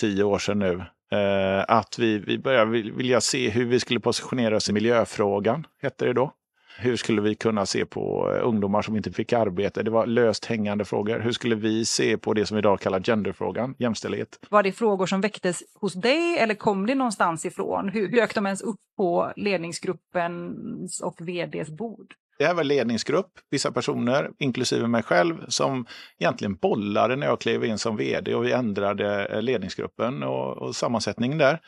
tio 0.00 0.24
år 0.24 0.38
sedan 0.38 0.58
nu, 0.58 0.84
eh, 1.18 1.64
att 1.68 1.98
vi, 1.98 2.18
vi 2.18 2.38
började 2.38 2.70
vilja 2.70 3.20
se 3.20 3.50
hur 3.50 3.64
vi 3.64 3.80
skulle 3.80 4.00
positionera 4.00 4.56
oss 4.56 4.68
i 4.68 4.72
miljöfrågan, 4.72 5.66
hette 5.82 6.04
det 6.04 6.12
då. 6.12 6.32
Hur 6.78 6.96
skulle 6.96 7.22
vi 7.22 7.34
kunna 7.34 7.66
se 7.66 7.86
på 7.86 8.32
eh, 8.32 8.48
ungdomar 8.48 8.82
som 8.82 8.96
inte 8.96 9.12
fick 9.12 9.32
arbete? 9.32 9.82
Det 9.82 9.90
var 9.90 10.06
löst 10.06 10.44
hängande 10.44 10.84
frågor. 10.84 11.20
Hur 11.20 11.32
skulle 11.32 11.54
vi 11.54 11.84
se 11.84 12.18
på 12.18 12.34
det 12.34 12.46
som 12.46 12.58
idag 12.58 12.80
kallas 12.80 13.06
genderfrågan, 13.06 13.74
jämställdhet? 13.78 14.38
Var 14.50 14.62
det 14.62 14.72
frågor 14.72 15.06
som 15.06 15.20
väcktes 15.20 15.62
hos 15.80 15.94
dig 15.94 16.38
eller 16.38 16.54
kom 16.54 16.86
det 16.86 16.94
någonstans 16.94 17.46
ifrån? 17.46 17.88
Hur 17.88 18.08
dök 18.08 18.34
de 18.34 18.46
ens 18.46 18.62
upp 18.62 18.80
på 18.96 19.32
ledningsgruppens 19.36 21.00
och 21.00 21.20
vds 21.20 21.70
bord? 21.70 22.14
Det 22.38 22.46
här 22.46 22.54
var 22.54 22.64
ledningsgrupp, 22.64 23.30
vissa 23.50 23.72
personer, 23.72 24.30
inklusive 24.38 24.88
mig 24.88 25.02
själv, 25.02 25.44
som 25.48 25.86
egentligen 26.18 26.54
bollade 26.54 27.16
när 27.16 27.26
jag 27.26 27.40
klev 27.40 27.64
in 27.64 27.78
som 27.78 27.96
vd 27.96 28.34
och 28.34 28.44
vi 28.44 28.52
ändrade 28.52 29.26
eh, 29.26 29.42
ledningsgruppen 29.42 30.22
och, 30.22 30.56
och 30.56 30.76
sammansättningen 30.76 31.38
där. 31.38 31.60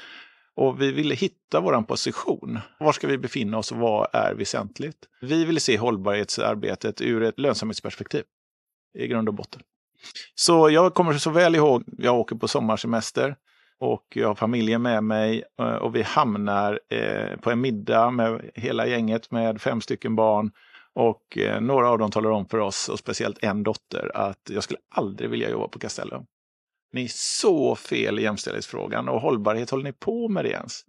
Och 0.57 0.81
vi 0.81 0.93
ville 0.93 1.15
hitta 1.15 1.61
vår 1.61 1.83
position. 1.83 2.59
Var 2.79 2.93
ska 2.93 3.07
vi 3.07 3.19
befinna 3.19 3.59
oss 3.59 3.73
och 3.73 3.79
vad 3.79 4.09
är 4.13 4.35
väsentligt? 4.35 4.97
Vi 5.21 5.45
ville 5.45 5.61
se 5.61 5.79
hållbarhetsarbetet 5.79 7.01
ur 7.01 7.23
ett 7.23 7.39
lönsamhetsperspektiv 7.39 8.23
i 8.99 9.07
grund 9.07 9.29
och 9.29 9.35
botten. 9.35 9.63
Så 10.35 10.71
jag 10.71 10.95
kommer 10.95 11.13
så 11.13 11.31
väl 11.31 11.55
ihåg, 11.55 11.85
jag 11.87 12.19
åker 12.19 12.37
på 12.37 12.49
sommarsemester 12.49 13.37
och 13.81 14.07
jag 14.15 14.29
har 14.29 14.35
familjen 14.35 14.83
med 14.83 15.05
mig 15.05 15.45
eh, 15.61 15.67
och 15.67 15.97
vi 15.97 16.03
hamnar 16.03 16.81
eh, 16.89 17.37
på 17.37 17.51
en 17.51 17.61
middag 17.61 18.11
med 18.11 18.51
hela 18.55 18.87
gänget 18.87 19.31
med 19.31 19.61
fem 19.61 19.81
stycken 19.81 20.17
barn. 20.17 20.51
Och 20.95 21.39
eh, 21.39 21.61
några 21.61 21.91
av 21.91 21.99
dem 21.99 22.11
talar 22.11 22.31
om 22.31 22.47
för 22.47 22.59
oss, 22.59 22.89
och 22.89 22.99
speciellt 22.99 23.45
en 23.45 23.63
dotter, 23.63 24.11
att 24.15 24.51
jag 24.51 24.63
skulle 24.63 24.79
aldrig 24.95 25.31
vilja 25.31 25.51
jobba 25.51 25.69
på 25.69 25.79
Castellum. 25.79 26.27
Ni 26.95 27.05
är 27.05 27.11
så 27.13 27.77
fel 27.77 28.19
i 28.19 28.23
jämställdhetsfrågan 28.23 29.09
och 29.09 29.21
hållbarhet, 29.21 29.71
håller 29.71 29.85
ni 29.85 29.93
på 29.93 30.29
med 30.29 30.45
det 30.45 30.51
ens? 30.51 30.81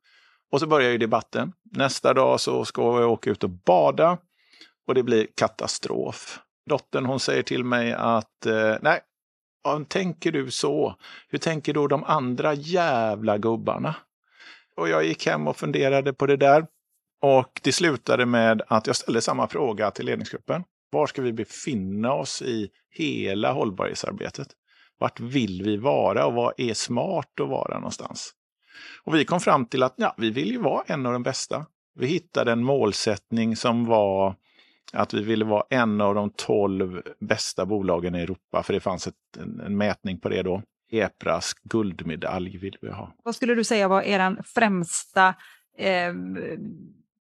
Och 0.51 0.59
så 0.59 0.67
börjar 0.67 0.91
ju 0.91 0.97
debatten. 0.97 1.53
Nästa 1.71 2.13
dag 2.13 2.39
så 2.39 2.65
ska 2.65 3.01
jag 3.01 3.11
åka 3.11 3.29
ut 3.29 3.43
och 3.43 3.49
bada 3.49 4.17
och 4.87 4.95
det 4.95 5.03
blir 5.03 5.27
katastrof. 5.35 6.39
Dottern 6.69 7.05
hon 7.05 7.19
säger 7.19 7.43
till 7.43 7.63
mig 7.63 7.93
att 7.93 8.45
eh, 8.45 8.75
nej, 8.81 8.99
tänker 9.87 10.31
du 10.31 10.51
så? 10.51 10.95
Hur 11.29 11.39
tänker 11.39 11.73
då 11.73 11.87
de 11.87 12.03
andra 12.03 12.53
jävla 12.53 13.37
gubbarna? 13.37 13.95
Och 14.75 14.89
jag 14.89 15.05
gick 15.05 15.25
hem 15.25 15.47
och 15.47 15.57
funderade 15.57 16.13
på 16.13 16.25
det 16.25 16.37
där. 16.37 16.67
Och 17.21 17.61
det 17.63 17.71
slutade 17.71 18.25
med 18.25 18.61
att 18.67 18.87
jag 18.87 18.95
ställde 18.95 19.21
samma 19.21 19.47
fråga 19.47 19.91
till 19.91 20.05
ledningsgruppen. 20.05 20.63
Var 20.91 21.07
ska 21.07 21.21
vi 21.21 21.33
befinna 21.33 22.13
oss 22.13 22.41
i 22.41 22.69
hela 22.89 23.51
hållbarhetsarbetet? 23.51 24.47
Vart 24.97 25.19
vill 25.19 25.61
vi 25.63 25.77
vara 25.77 26.25
och 26.25 26.33
vad 26.33 26.53
är 26.57 26.73
smart 26.73 27.39
att 27.41 27.49
vara 27.49 27.77
någonstans? 27.77 28.31
Och 29.03 29.15
vi 29.15 29.25
kom 29.25 29.39
fram 29.39 29.65
till 29.65 29.83
att 29.83 29.93
ja, 29.97 30.15
vi 30.17 30.29
vill 30.29 30.51
ju 30.51 30.57
vara 30.57 30.83
en 30.87 31.05
av 31.05 31.13
de 31.13 31.23
bästa. 31.23 31.65
Vi 31.95 32.07
hittade 32.07 32.51
en 32.51 32.63
målsättning 32.63 33.55
som 33.55 33.85
var 33.85 34.35
att 34.93 35.13
vi 35.13 35.23
ville 35.23 35.45
vara 35.45 35.63
en 35.69 36.01
av 36.01 36.15
de 36.15 36.29
tolv 36.35 37.01
bästa 37.19 37.65
bolagen 37.65 38.15
i 38.15 38.19
Europa, 38.19 38.63
för 38.63 38.73
det 38.73 38.79
fanns 38.79 39.07
ett, 39.07 39.37
en, 39.37 39.59
en 39.59 39.77
mätning 39.77 40.19
på 40.19 40.29
det 40.29 40.41
då. 40.41 40.61
EPRAS 40.91 41.53
guldmedalj 41.63 42.57
vill 42.57 42.77
vi 42.81 42.91
ha. 42.91 43.15
Vad 43.23 43.35
skulle 43.35 43.55
du 43.55 43.63
säga 43.63 43.87
var 43.87 44.01
er 44.01 44.43
främsta 44.43 45.27
eh, 45.77 46.13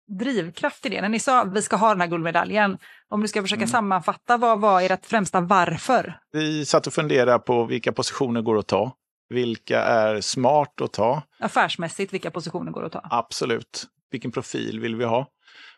drivkraft 0.07 0.85
i 0.85 0.89
det? 0.89 1.01
När 1.01 1.09
ni 1.09 1.19
sa 1.19 1.41
att 1.41 1.53
vi 1.53 1.61
ska 1.61 1.75
ha 1.75 1.89
den 1.89 2.01
här 2.01 2.07
guldmedaljen, 2.07 2.77
om 3.09 3.21
du 3.21 3.27
ska 3.27 3.41
försöka 3.41 3.61
mm. 3.61 3.69
sammanfatta, 3.69 4.37
vad 4.37 4.59
var 4.59 4.81
ert 4.81 5.05
främsta 5.05 5.41
varför? 5.41 6.19
Vi 6.31 6.65
satt 6.65 6.87
och 6.87 6.93
funderade 6.93 7.39
på 7.39 7.65
vilka 7.65 7.91
positioner 7.91 8.41
går 8.41 8.57
att 8.57 8.67
ta. 8.67 8.91
Vilka 9.29 9.83
är 9.83 10.21
smart 10.21 10.81
att 10.81 10.93
ta? 10.93 11.23
Affärsmässigt, 11.39 12.13
vilka 12.13 12.31
positioner 12.31 12.71
går 12.71 12.85
att 12.85 12.91
ta? 12.91 13.07
Absolut. 13.09 13.87
Vilken 14.11 14.31
profil 14.31 14.79
vill 14.79 14.95
vi 14.95 15.05
ha? 15.05 15.27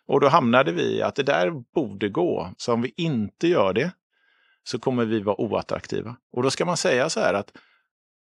Och 0.07 0.19
då 0.19 0.27
hamnade 0.27 0.71
vi 0.71 0.97
i 0.97 1.01
att 1.01 1.15
det 1.15 1.23
där 1.23 1.51
borde 1.75 2.09
gå. 2.09 2.49
Så 2.57 2.73
om 2.73 2.81
vi 2.81 2.93
inte 2.97 3.47
gör 3.47 3.73
det 3.73 3.91
så 4.63 4.79
kommer 4.79 5.05
vi 5.05 5.19
vara 5.19 5.41
oattraktiva. 5.41 6.15
Och 6.31 6.43
då 6.43 6.49
ska 6.51 6.65
man 6.65 6.77
säga 6.77 7.09
så 7.09 7.19
här 7.19 7.33
att 7.33 7.51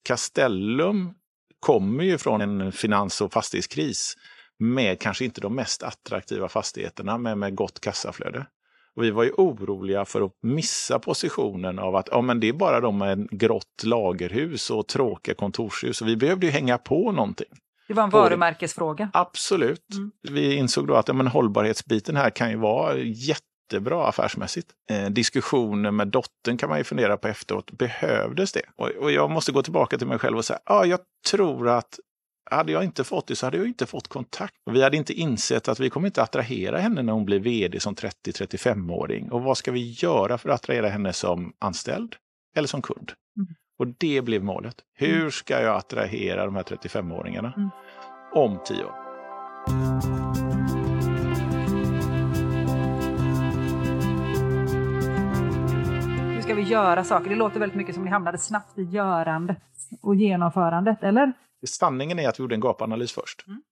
Castellum 0.02 1.14
kommer 1.60 2.04
ju 2.04 2.18
från 2.18 2.40
en 2.40 2.72
finans 2.72 3.20
och 3.20 3.32
fastighetskris 3.32 4.16
med 4.58 5.00
kanske 5.00 5.24
inte 5.24 5.40
de 5.40 5.54
mest 5.54 5.82
attraktiva 5.82 6.48
fastigheterna, 6.48 7.18
men 7.18 7.38
med 7.38 7.54
gott 7.54 7.80
kassaflöde. 7.80 8.46
Och 8.96 9.04
vi 9.04 9.10
var 9.10 9.24
ju 9.24 9.30
oroliga 9.30 10.04
för 10.04 10.22
att 10.22 10.32
missa 10.42 10.98
positionen 10.98 11.78
av 11.78 11.96
att 11.96 12.08
ja, 12.10 12.20
men 12.20 12.40
det 12.40 12.48
är 12.48 12.52
bara 12.52 12.80
de 12.80 12.98
med 12.98 13.28
grått 13.30 13.82
lagerhus 13.84 14.70
och 14.70 14.86
tråkiga 14.86 15.34
kontorshus. 15.34 16.02
Och 16.02 16.08
vi 16.08 16.16
behövde 16.16 16.46
ju 16.46 16.52
hänga 16.52 16.78
på 16.78 17.12
någonting. 17.12 17.46
Det 17.88 17.94
var 17.94 18.04
en 18.04 18.10
varumärkesfråga. 18.10 19.10
Absolut. 19.12 19.94
Mm. 19.94 20.12
Vi 20.30 20.54
insåg 20.54 20.86
då 20.86 20.94
att 20.94 21.08
ja, 21.08 21.14
men 21.14 21.26
hållbarhetsbiten 21.26 22.16
här 22.16 22.30
kan 22.30 22.50
ju 22.50 22.56
vara 22.56 22.96
jättebra 22.98 24.06
affärsmässigt. 24.06 24.68
Eh, 24.90 25.10
diskussioner 25.10 25.90
med 25.90 26.08
dottern 26.08 26.56
kan 26.56 26.68
man 26.68 26.78
ju 26.78 26.84
fundera 26.84 27.16
på 27.16 27.28
efteråt. 27.28 27.70
Behövdes 27.70 28.52
det? 28.52 28.62
Och, 28.76 28.88
och 28.88 29.12
jag 29.12 29.30
måste 29.30 29.52
gå 29.52 29.62
tillbaka 29.62 29.98
till 29.98 30.06
mig 30.06 30.18
själv 30.18 30.36
och 30.36 30.44
säga, 30.44 30.58
ja, 30.64 30.84
jag 30.84 31.00
tror 31.30 31.68
att 31.68 31.98
hade 32.50 32.72
jag 32.72 32.84
inte 32.84 33.04
fått 33.04 33.26
det 33.26 33.36
så 33.36 33.46
hade 33.46 33.56
jag 33.56 33.66
inte 33.66 33.86
fått 33.86 34.08
kontakt. 34.08 34.54
Vi 34.70 34.82
hade 34.82 34.96
inte 34.96 35.12
insett 35.12 35.68
att 35.68 35.80
vi 35.80 35.90
kommer 35.90 36.06
inte 36.06 36.22
attrahera 36.22 36.78
henne 36.78 37.02
när 37.02 37.12
hon 37.12 37.24
blir 37.24 37.40
vd 37.40 37.80
som 37.80 37.94
30-35-åring. 37.94 39.30
Och 39.32 39.42
vad 39.42 39.58
ska 39.58 39.72
vi 39.72 39.90
göra 39.90 40.38
för 40.38 40.48
att 40.48 40.54
attrahera 40.54 40.88
henne 40.88 41.12
som 41.12 41.52
anställd 41.58 42.16
eller 42.56 42.68
som 42.68 42.82
kund? 42.82 43.12
Mm. 43.36 43.48
Och 43.78 43.86
det 43.98 44.22
blev 44.22 44.44
målet. 44.44 44.76
Hur 44.94 45.18
mm. 45.18 45.30
ska 45.30 45.62
jag 45.62 45.76
attrahera 45.76 46.44
de 46.44 46.56
här 46.56 46.62
35-åringarna 46.62 47.52
mm. 47.56 47.70
om 48.32 48.58
tio 48.64 48.84
år? 48.84 48.94
Hur 56.34 56.42
ska 56.42 56.54
vi 56.54 56.62
göra 56.62 57.04
saker? 57.04 57.30
Det 57.30 57.36
låter 57.36 57.60
väldigt 57.60 57.76
mycket 57.76 57.94
som 57.94 58.04
ni 58.04 58.10
hamnade 58.10 58.38
snabbt 58.38 58.78
i 58.78 58.82
görandet 58.82 59.58
och 60.02 60.14
genomförandet, 60.14 61.02
eller? 61.02 61.32
Sanningen 61.66 62.18
är 62.18 62.28
att 62.28 62.38
vi 62.38 62.42
gjorde 62.42 62.54
en 62.54 62.60
gapanalys 62.60 63.12
först. 63.12 63.44
Mm. 63.46 63.62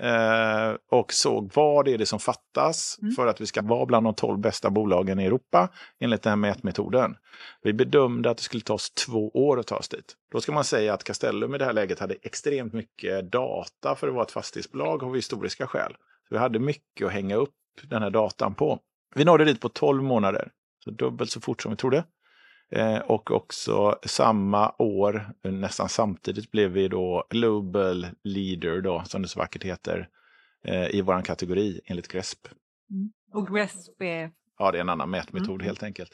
Eh, 0.00 0.76
och 0.90 1.12
såg 1.12 1.50
vad 1.54 1.88
är 1.88 1.98
det 1.98 2.06
som 2.06 2.20
fattas 2.20 2.98
mm. 3.02 3.14
för 3.14 3.26
att 3.26 3.40
vi 3.40 3.46
ska 3.46 3.62
vara 3.62 3.86
bland 3.86 4.06
de 4.06 4.14
12 4.14 4.38
bästa 4.38 4.70
bolagen 4.70 5.20
i 5.20 5.24
Europa 5.24 5.68
enligt 6.00 6.22
den 6.22 6.30
här 6.30 6.36
mätmetoden. 6.36 7.16
Vi 7.62 7.72
bedömde 7.72 8.30
att 8.30 8.36
det 8.36 8.42
skulle 8.42 8.62
ta 8.62 8.74
oss 8.74 8.90
två 8.90 9.28
år 9.28 9.60
att 9.60 9.66
ta 9.66 9.76
oss 9.76 9.88
dit. 9.88 10.14
Då 10.32 10.40
ska 10.40 10.52
man 10.52 10.64
säga 10.64 10.94
att 10.94 11.04
Castellum 11.04 11.54
i 11.54 11.58
det 11.58 11.64
här 11.64 11.72
läget 11.72 11.98
hade 11.98 12.14
extremt 12.22 12.72
mycket 12.72 13.32
data 13.32 13.94
för 13.96 14.08
att 14.08 14.14
vara 14.14 14.24
ett 14.24 14.30
fastighetsbolag 14.30 15.04
av 15.04 15.14
historiska 15.14 15.66
skäl. 15.66 15.92
Så 16.28 16.34
vi 16.34 16.38
hade 16.38 16.58
mycket 16.58 17.06
att 17.06 17.12
hänga 17.12 17.36
upp 17.36 17.54
den 17.82 18.02
här 18.02 18.10
datan 18.10 18.54
på. 18.54 18.78
Vi 19.14 19.24
nådde 19.24 19.44
dit 19.44 19.60
på 19.60 19.68
12 19.68 20.02
månader, 20.02 20.50
så 20.84 20.90
dubbelt 20.90 21.30
så 21.30 21.40
fort 21.40 21.62
som 21.62 21.70
vi 21.70 21.76
trodde. 21.76 22.04
Eh, 22.74 22.98
och 22.98 23.30
också 23.30 23.98
samma 24.04 24.74
år, 24.78 25.32
nästan 25.42 25.88
samtidigt, 25.88 26.50
blev 26.50 26.70
vi 26.70 26.88
då 26.88 27.26
Global 27.30 28.06
Leader, 28.24 28.80
då, 28.80 29.02
som 29.06 29.22
det 29.22 29.28
så 29.28 29.38
vackert 29.38 29.64
heter, 29.64 30.08
eh, 30.64 30.86
i 30.86 31.00
vår 31.00 31.22
kategori 31.22 31.80
enligt 31.84 32.08
GRESP. 32.08 32.48
Mm. 32.90 33.12
Och 33.32 33.48
GRESP 33.48 34.02
är? 34.02 34.30
Ja, 34.58 34.72
det 34.72 34.78
är 34.78 34.80
en 34.80 34.88
annan 34.88 35.10
mätmetod 35.10 35.54
mm. 35.54 35.64
helt 35.64 35.82
enkelt. 35.82 36.12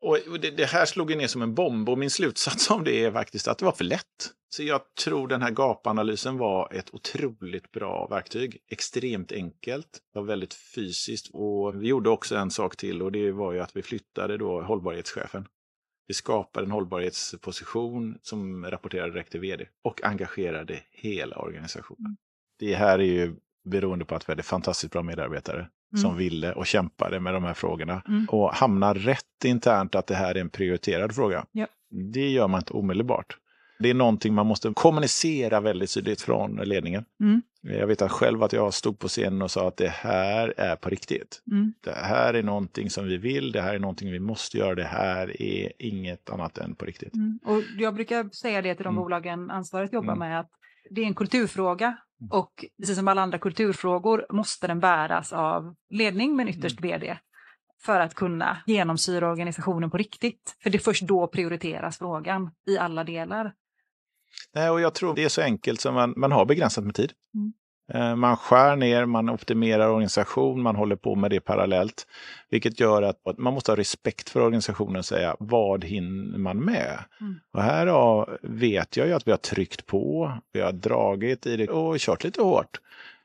Och 0.00 0.40
det, 0.40 0.50
det, 0.50 0.64
här 0.64 0.86
slog 0.86 1.16
ner 1.16 1.26
som 1.26 1.42
en 1.42 1.54
bomb 1.54 1.88
och 1.88 1.98
min 1.98 2.10
slutsats 2.10 2.70
om 2.70 2.84
det 2.84 3.04
är 3.04 3.12
faktiskt 3.12 3.48
att 3.48 3.58
det 3.58 3.64
var 3.64 3.72
för 3.72 3.84
lätt. 3.84 4.32
Så 4.50 4.62
jag 4.62 4.80
tror 5.04 5.28
den 5.28 5.42
här 5.42 5.50
gapanalysen 5.50 6.38
var 6.38 6.72
ett 6.72 6.94
otroligt 6.94 7.72
bra 7.72 8.06
verktyg. 8.10 8.58
Extremt 8.70 9.32
enkelt, 9.32 9.98
var 10.12 10.22
väldigt 10.22 10.54
fysiskt 10.54 11.30
och 11.32 11.82
vi 11.82 11.86
gjorde 11.86 12.10
också 12.10 12.36
en 12.36 12.50
sak 12.50 12.76
till 12.76 13.02
och 13.02 13.12
det 13.12 13.32
var 13.32 13.52
ju 13.52 13.60
att 13.60 13.76
vi 13.76 13.82
flyttade 13.82 14.36
då 14.36 14.62
hållbarhetschefen 14.62 15.46
vi 16.08 16.14
skapade 16.14 16.66
en 16.66 16.70
hållbarhetsposition 16.70 18.18
som 18.22 18.64
rapporterade 18.64 19.12
direkt 19.12 19.30
till 19.30 19.40
vd 19.40 19.66
och 19.82 20.04
engagerade 20.04 20.80
hela 20.90 21.36
organisationen. 21.36 22.06
Mm. 22.06 22.16
Det 22.58 22.74
här 22.74 22.98
är 22.98 23.04
ju 23.04 23.34
beroende 23.64 24.04
på 24.04 24.14
att 24.14 24.28
vi 24.28 24.32
hade 24.32 24.42
fantastiskt 24.42 24.92
bra 24.92 25.02
medarbetare 25.02 25.58
mm. 25.58 26.02
som 26.02 26.16
ville 26.16 26.52
och 26.52 26.66
kämpade 26.66 27.20
med 27.20 27.34
de 27.34 27.44
här 27.44 27.54
frågorna. 27.54 28.02
Mm. 28.08 28.26
Och 28.28 28.54
hamna 28.54 28.94
rätt 28.94 29.44
internt 29.44 29.94
att 29.94 30.06
det 30.06 30.14
här 30.14 30.34
är 30.34 30.40
en 30.40 30.50
prioriterad 30.50 31.14
fråga. 31.14 31.46
Yep. 31.54 31.70
Det 32.12 32.28
gör 32.28 32.48
man 32.48 32.60
inte 32.60 32.72
omedelbart. 32.72 33.38
Det 33.78 33.90
är 33.90 33.94
någonting 33.94 34.34
man 34.34 34.46
måste 34.46 34.72
kommunicera 34.74 35.60
väldigt 35.60 35.94
tydligt 35.94 36.20
från 36.20 36.56
ledningen. 36.56 37.04
Mm. 37.20 37.42
Jag 37.60 37.86
vet 37.86 38.02
att 38.02 38.10
själv 38.10 38.42
att 38.42 38.52
jag 38.52 38.74
stod 38.74 38.98
på 38.98 39.08
scenen 39.08 39.42
och 39.42 39.50
sa 39.50 39.68
att 39.68 39.76
det 39.76 39.88
här 39.88 40.54
är 40.56 40.76
på 40.76 40.88
riktigt. 40.88 41.42
Mm. 41.50 41.72
Det 41.80 41.92
här 41.92 42.34
är 42.34 42.42
någonting 42.42 42.90
som 42.90 43.06
vi 43.06 43.16
vill, 43.16 43.52
det 43.52 43.60
här 43.60 43.74
är 43.74 43.78
någonting 43.78 44.12
vi 44.12 44.20
måste 44.20 44.58
göra, 44.58 44.74
det 44.74 44.84
här 44.84 45.42
är 45.42 45.72
inget 45.78 46.30
annat 46.30 46.58
än 46.58 46.74
på 46.74 46.84
riktigt. 46.84 47.14
Mm. 47.14 47.38
Och 47.44 47.62
jag 47.78 47.94
brukar 47.94 48.28
säga 48.28 48.62
det 48.62 48.74
till 48.74 48.84
de 48.84 48.94
mm. 48.94 49.02
bolagen 49.02 49.50
ansvaret 49.50 49.92
jobbar 49.92 50.12
mm. 50.12 50.28
med, 50.28 50.40
att 50.40 50.50
det 50.90 51.00
är 51.00 51.06
en 51.06 51.14
kulturfråga 51.14 51.86
mm. 52.20 52.30
och 52.30 52.64
precis 52.80 52.96
som 52.96 53.08
alla 53.08 53.22
andra 53.22 53.38
kulturfrågor 53.38 54.26
måste 54.30 54.66
den 54.66 54.80
bäras 54.80 55.32
av 55.32 55.74
ledning 55.90 56.36
men 56.36 56.48
ytterst 56.48 56.80
vd 56.80 57.18
för 57.82 58.00
att 58.00 58.14
kunna 58.14 58.58
genomsyra 58.66 59.30
organisationen 59.30 59.90
på 59.90 59.96
riktigt. 59.96 60.56
För 60.62 60.70
det 60.70 60.78
är 60.78 60.80
först 60.80 61.02
då 61.02 61.26
prioriteras 61.26 61.98
frågan 61.98 62.50
i 62.66 62.78
alla 62.78 63.04
delar. 63.04 63.52
Nej, 64.54 64.70
och 64.70 64.80
jag 64.80 64.94
tror 64.94 65.14
det 65.14 65.24
är 65.24 65.28
så 65.28 65.42
enkelt 65.42 65.80
som 65.80 65.94
man, 65.94 66.14
man 66.16 66.32
har 66.32 66.44
begränsat 66.44 66.84
med 66.84 66.94
tid. 66.94 67.12
Mm. 67.34 67.52
Eh, 67.92 68.16
man 68.16 68.36
skär 68.36 68.76
ner, 68.76 69.06
man 69.06 69.30
optimerar 69.30 69.88
organisation, 69.88 70.62
man 70.62 70.76
håller 70.76 70.96
på 70.96 71.14
med 71.14 71.30
det 71.30 71.40
parallellt. 71.40 72.06
Vilket 72.50 72.80
gör 72.80 73.02
att 73.02 73.38
man 73.38 73.54
måste 73.54 73.70
ha 73.70 73.76
respekt 73.76 74.28
för 74.28 74.40
organisationen 74.40 74.96
och 74.96 75.04
säga 75.04 75.36
vad 75.38 75.84
hinner 75.84 76.38
man 76.38 76.64
med? 76.64 77.04
Mm. 77.20 77.34
Och 77.52 77.62
här 77.62 78.38
vet 78.42 78.96
jag 78.96 79.06
ju 79.06 79.12
att 79.12 79.26
vi 79.26 79.30
har 79.30 79.38
tryckt 79.38 79.86
på, 79.86 80.32
vi 80.52 80.60
har 80.60 80.72
dragit 80.72 81.46
i 81.46 81.56
det 81.56 81.68
och 81.68 81.98
kört 81.98 82.24
lite 82.24 82.42
hårt 82.42 82.80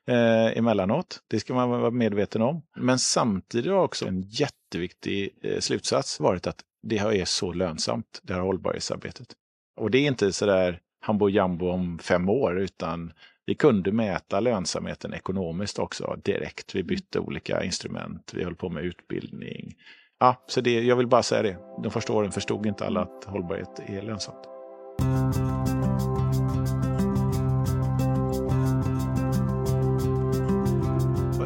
eh, 0.07 0.57
emellanåt. 0.57 1.19
Det 1.27 1.39
ska 1.39 1.53
man 1.53 1.69
vara 1.69 1.91
medveten 1.91 2.41
om. 2.41 2.61
Men 2.75 2.99
samtidigt 2.99 3.71
har 3.71 3.83
också 3.83 4.07
en 4.07 4.21
jätteviktig 4.21 5.29
eh, 5.43 5.59
slutsats 5.59 6.19
varit 6.19 6.47
att 6.47 6.59
det 6.83 6.97
är 6.97 7.25
så 7.25 7.53
lönsamt, 7.53 8.19
det 8.23 8.33
här 8.33 8.41
hållbarhetsarbetet. 8.41 9.27
Och 9.75 9.91
det 9.91 9.97
är 9.97 10.07
inte 10.07 10.33
sådär 10.33 10.79
Hambo 11.05 11.29
Jambo 11.29 11.69
om 11.69 11.99
fem 11.99 12.29
år, 12.29 12.59
utan 12.59 13.13
vi 13.45 13.55
kunde 13.55 13.91
mäta 13.91 14.39
lönsamheten 14.39 15.13
ekonomiskt 15.13 15.79
också 15.79 16.15
direkt. 16.23 16.75
Vi 16.75 16.83
bytte 16.83 17.19
olika 17.19 17.63
instrument, 17.63 18.31
vi 18.33 18.43
höll 18.43 18.55
på 18.55 18.69
med 18.69 18.83
utbildning. 18.83 19.73
Ja, 20.19 20.43
så 20.47 20.61
det, 20.61 20.81
jag 20.81 20.95
vill 20.95 21.07
bara 21.07 21.23
säga 21.23 21.41
det. 21.41 21.57
De 21.83 21.91
första 21.91 22.13
åren 22.13 22.31
förstod 22.31 22.65
inte 22.65 22.85
alla 22.85 23.01
att 23.01 23.25
hållbarhet 23.25 23.79
är 23.85 24.01
lönsamt. 24.01 24.47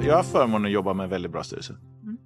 Jag 0.06 0.16
har 0.16 0.24
förmånen 0.24 0.66
att 0.66 0.72
jobba 0.72 0.94
med 0.94 1.04
en 1.04 1.10
väldigt 1.10 1.32
bra 1.32 1.44
styrelse. 1.44 1.76
Mm. 2.04 2.18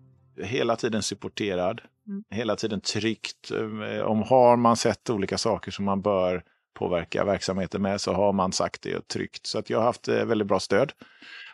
Hela 0.43 0.75
tiden 0.75 1.01
supporterad, 1.01 1.81
mm. 2.07 2.23
hela 2.29 2.55
tiden 2.55 2.81
tryggt. 2.81 3.51
Eh, 3.51 4.05
om 4.05 4.23
har 4.23 4.57
man 4.57 4.77
sett 4.77 5.09
olika 5.09 5.37
saker 5.37 5.71
som 5.71 5.85
man 5.85 6.01
bör 6.01 6.43
påverka 6.73 7.25
verksamheten 7.25 7.81
med 7.81 8.01
så 8.01 8.13
har 8.13 8.33
man 8.33 8.51
sagt 8.51 8.81
det 8.81 8.95
och 8.95 9.07
tryckt. 9.07 9.45
Så 9.45 9.59
att 9.59 9.69
jag 9.69 9.77
har 9.77 9.85
haft 9.85 10.07
eh, 10.07 10.25
väldigt 10.25 10.47
bra 10.47 10.59
stöd 10.59 10.91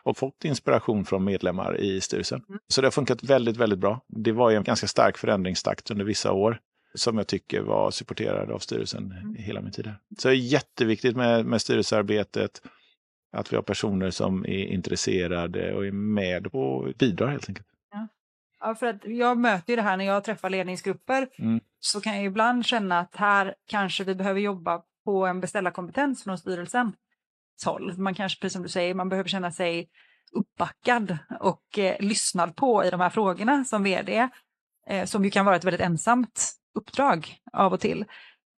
och 0.04 0.18
fått 0.18 0.46
inspiration 0.46 1.06
från 1.06 1.24
medlemmar 1.24 1.78
i 1.78 2.02
styrelsen. 2.02 2.44
Mm. 2.50 2.60
Så 2.68 2.82
det 2.82 2.88
har 2.88 2.92
funkat 2.92 3.24
väldigt, 3.24 3.58
väldigt 3.58 3.80
bra. 3.80 4.02
Det 4.08 4.32
var 4.32 4.52
en 4.52 4.64
ganska 4.64 4.88
stark 4.88 5.18
förändringstakt 5.18 5.92
under 5.92 6.06
vissa 6.06 6.32
år 6.32 6.60
som 6.94 7.18
jag 7.18 7.28
tycker 7.28 7.62
var 7.62 7.92
supporterad 7.92 8.52
av 8.52 8.60
styrelsen 8.60 9.12
mm. 9.12 9.36
hela 9.36 9.62
min 9.62 9.72
tid 9.72 9.88
här. 9.88 10.00
Så 10.18 10.28
det 10.28 10.34
är 10.34 10.38
jätteviktigt 10.38 11.16
med, 11.16 11.46
med 11.46 11.62
styrelsearbetet, 11.62 12.62
att 13.32 13.52
vi 13.54 13.56
har 13.56 13.64
personer 13.64 14.10
som 14.10 14.46
är 14.46 14.66
intresserade 14.66 15.74
och 15.74 15.86
är 15.86 15.92
med 15.92 16.48
och 16.48 16.94
bidrar 16.98 17.28
helt 17.28 17.50
enkelt. 17.50 17.68
Ja, 18.60 18.76
för 18.76 18.88
att 18.88 19.06
jag 19.06 19.38
möter 19.38 19.74
ju 19.74 19.76
det 19.76 19.82
här 19.82 19.98
när 19.98 20.06
jag 20.06 20.24
träffar 20.24 20.50
ledningsgrupper 20.50 21.28
mm. 21.40 21.60
så 21.80 22.02
kan 22.02 22.16
jag 22.16 22.26
ibland 22.26 22.66
känna 22.66 23.00
att 23.00 23.16
här 23.16 23.56
kanske 23.68 24.04
vi 24.04 24.16
behöver 24.16 24.40
jobba 24.40 24.82
på 25.08 25.26
en 25.26 25.40
beställarkompetens 25.42 26.24
från 26.24 26.38
styrelsens 26.38 26.96
håll. 27.66 27.98
Man 27.98 28.16
kanske, 28.16 28.42
precis 28.42 28.54
som 28.54 28.64
du 28.64 28.70
säger, 28.70 28.94
man 28.94 29.10
behöver 29.10 29.30
känna 29.30 29.52
sig 29.52 29.90
uppbackad 30.32 31.18
och 31.40 31.80
eh, 31.80 31.96
lyssnad 32.00 32.56
på 32.56 32.86
i 32.86 32.90
de 32.90 33.00
här 33.00 33.10
frågorna 33.10 33.64
som 33.64 33.84
vd, 33.84 34.30
eh, 34.88 35.06
som 35.06 35.26
ju 35.26 35.32
kan 35.32 35.46
vara 35.46 35.56
ett 35.56 35.64
väldigt 35.64 35.82
ensamt 35.82 36.52
uppdrag 36.76 37.36
av 37.54 37.74
och 37.74 37.80
till. 37.80 38.06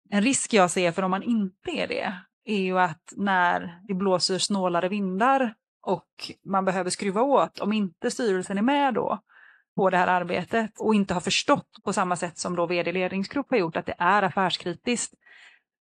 En 0.10 0.22
risk 0.22 0.54
jag 0.54 0.72
ser 0.72 0.92
för 0.92 1.04
om 1.04 1.12
man 1.12 1.24
inte 1.24 1.72
är 1.72 1.88
det 1.88 2.14
är 2.46 2.60
ju 2.60 2.80
att 2.80 3.14
när 3.16 3.80
det 3.88 3.94
blåser 3.94 4.38
snålare 4.38 4.90
vindar 4.90 5.54
och 5.82 6.32
man 6.46 6.66
behöver 6.66 6.90
skruva 6.90 7.22
åt, 7.22 7.60
om 7.60 7.74
inte 7.74 8.12
styrelsen 8.12 8.58
är 8.58 8.62
med 8.62 8.94
då 8.94 9.20
på 9.76 9.90
det 9.90 9.98
här 9.98 10.08
arbetet 10.08 10.80
och 10.80 10.96
inte 10.96 11.14
har 11.14 11.22
förstått 11.22 11.70
på 11.84 11.94
samma 11.94 12.16
sätt 12.16 12.38
som 12.38 12.56
då 12.56 12.66
vd-ledningsgrupp 12.66 13.50
har 13.50 13.58
gjort 13.58 13.78
att 13.78 13.86
det 13.86 13.96
är 13.98 14.24
affärskritiskt, 14.24 15.14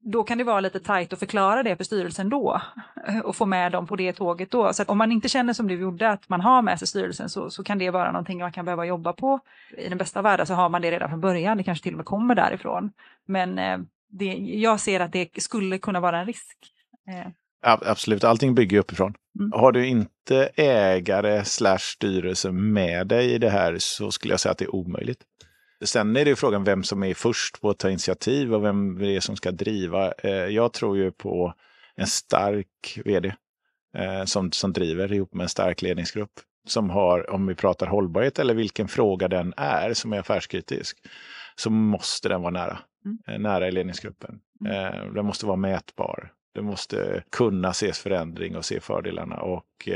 då 0.04 0.24
kan 0.24 0.38
det 0.38 0.44
vara 0.44 0.60
lite 0.60 0.80
tajt 0.80 1.14
att 1.14 1.20
förklara 1.20 1.64
det 1.64 1.76
för 1.76 1.84
styrelsen 1.84 2.30
då 2.30 2.62
och 3.24 3.36
få 3.36 3.46
med 3.46 3.72
dem 3.72 3.88
på 3.88 3.96
det 3.96 4.14
tåget 4.14 4.52
då. 4.52 4.74
Så 4.74 4.84
om 4.84 4.98
man 4.98 5.12
inte 5.12 5.30
känner 5.30 5.54
som 5.54 5.68
du 5.68 5.80
gjorde 5.80 6.10
att 6.10 6.30
man 6.30 6.42
har 6.42 6.62
med 6.62 6.80
sig 6.80 6.88
styrelsen 6.88 7.30
så, 7.30 7.50
så 7.50 7.64
kan 7.64 7.78
det 7.78 7.90
vara 7.90 8.12
någonting 8.12 8.40
man 8.40 8.52
kan 8.52 8.66
behöva 8.66 8.86
jobba 8.86 9.14
på. 9.14 9.40
I 9.78 9.90
den 9.90 9.98
bästa 9.98 10.22
världen 10.22 10.48
så 10.48 10.54
har 10.54 10.70
man 10.70 10.82
det 10.82 10.92
redan 10.92 11.10
från 11.10 11.22
början, 11.22 11.58
det 11.58 11.64
kanske 11.64 11.84
till 11.84 11.94
och 11.94 11.98
med 11.98 12.06
kommer 12.06 12.36
därifrån. 12.36 12.92
Men 13.26 13.60
eh, 13.60 13.80
det, 14.10 14.34
jag 14.38 14.80
ser 14.80 15.00
att 15.00 15.12
det 15.12 15.30
skulle 15.42 15.78
kunna 15.78 16.00
vara 16.00 16.20
en 16.20 16.26
risk. 16.26 16.58
Eh. 17.10 17.32
Absolut, 17.64 18.24
allting 18.24 18.56
bygger 18.56 18.80
uppifrån. 18.80 19.14
Mm. 19.40 19.52
Har 19.52 19.72
du 19.72 19.88
inte 19.88 20.50
ägare 20.56 21.46
slash 21.46 21.78
styrelse 21.78 22.52
med 22.52 23.08
dig 23.08 23.34
i 23.34 23.38
det 23.38 23.50
här 23.50 23.76
så 23.80 24.12
skulle 24.12 24.34
jag 24.34 24.40
säga 24.40 24.52
att 24.52 24.58
det 24.58 24.66
är 24.66 24.76
omöjligt. 24.76 25.22
Sen 25.84 26.16
är 26.16 26.26
det 26.26 26.36
frågan 26.36 26.64
vem 26.64 26.84
som 26.84 27.04
är 27.04 27.14
först 27.14 27.62
på 27.62 27.70
att 27.70 27.80
ta 27.80 27.90
initiativ 27.90 28.54
och 28.54 28.64
vem 28.64 29.00
det 29.00 29.16
är 29.16 29.20
som 29.20 29.36
ska 29.36 29.52
driva. 29.52 30.12
Eh, 30.12 30.32
jag 30.32 30.74
tror 30.74 30.98
ju 30.98 31.12
på 31.12 31.54
en 31.96 32.08
stark 32.08 33.00
vd 33.06 33.34
eh, 33.98 34.26
som, 34.26 34.52
som 34.52 34.74
driver 34.74 35.14
ihop 35.14 35.34
med 35.34 35.44
en 35.44 35.50
stark 35.50 35.82
ledningsgrupp. 35.82 36.32
Som 36.68 36.90
har, 36.90 37.30
om 37.30 37.48
vi 37.48 37.56
pratar 37.56 37.88
hållbarhet 37.88 38.40
eller 38.40 38.54
vilken 38.54 38.88
fråga 38.88 39.28
den 39.28 39.54
är 39.58 39.94
som 39.94 40.14
är 40.14 40.20
affärskritisk, 40.20 40.98
så 41.56 41.70
måste 41.70 42.30
den 42.30 42.42
vara 42.42 42.52
nära. 42.52 42.80
Mm. 43.06 43.18
Eh, 43.28 43.40
nära 43.40 43.68
i 43.68 43.72
ledningsgruppen. 43.72 44.40
Mm. 44.66 45.14
Den 45.14 45.26
måste 45.26 45.46
vara 45.46 45.58
mätbar. 45.58 46.32
Den 46.56 46.66
måste 46.66 47.24
kunna 47.32 47.70
ses 47.70 48.00
förändring 48.00 48.56
och 48.56 48.66
se 48.66 48.80
fördelarna. 48.80 49.36
Och 49.36 49.90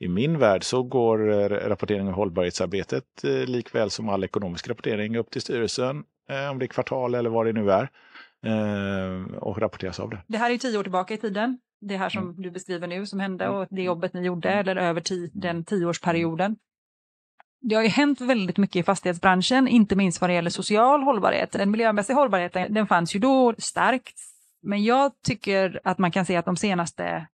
i 0.00 0.08
min 0.08 0.38
värld 0.38 0.64
så 0.64 0.82
går 0.82 1.18
rapportering 1.48 2.08
och 2.08 2.14
hållbarhetsarbetet 2.14 3.04
likväl 3.46 3.90
som 3.90 4.08
all 4.08 4.24
ekonomisk 4.24 4.68
rapportering 4.68 5.16
upp 5.16 5.30
till 5.30 5.42
styrelsen, 5.42 6.04
om 6.50 6.58
det 6.58 6.64
är 6.64 6.68
kvartal 6.68 7.14
eller 7.14 7.30
vad 7.30 7.46
det 7.46 7.52
nu 7.52 7.70
är, 7.70 7.88
och 9.44 9.58
rapporteras 9.58 10.00
av 10.00 10.10
det. 10.10 10.22
Det 10.26 10.38
här 10.38 10.50
är 10.50 10.58
tio 10.58 10.78
år 10.78 10.82
tillbaka 10.82 11.14
i 11.14 11.18
tiden 11.18 11.58
det 11.80 11.96
här 11.96 12.08
som 12.08 12.22
mm. 12.22 12.42
du 12.42 12.50
beskriver 12.50 12.86
nu 12.86 13.06
som 13.06 13.20
hände 13.20 13.48
och 13.48 13.66
det 13.70 13.82
jobbet 13.82 14.14
ni 14.14 14.20
gjorde, 14.20 14.48
mm. 14.48 14.60
eller 14.60 14.76
över 14.76 15.02
den 15.40 15.64
tioårsperioden. 15.64 16.56
Det 17.60 17.74
har 17.74 17.82
ju 17.82 17.88
hänt 17.88 18.20
väldigt 18.20 18.56
mycket 18.56 18.76
i 18.76 18.82
fastighetsbranschen, 18.82 19.68
inte 19.68 19.96
minst 19.96 20.20
vad 20.20 20.30
det 20.30 20.34
gäller 20.34 20.50
social 20.50 21.02
hållbarhet. 21.02 21.52
Den 21.52 21.70
miljömässiga 21.70 22.16
hållbarheten, 22.16 22.74
den 22.74 22.86
fanns 22.86 23.14
ju 23.14 23.20
då 23.20 23.54
starkt. 23.58 24.20
Men 24.62 24.84
jag 24.84 25.12
tycker 25.22 25.80
att 25.84 25.98
man 25.98 26.10
kan 26.10 26.26
se 26.26 26.36
att 26.36 26.44
de 26.44 26.56
senaste 26.56 27.26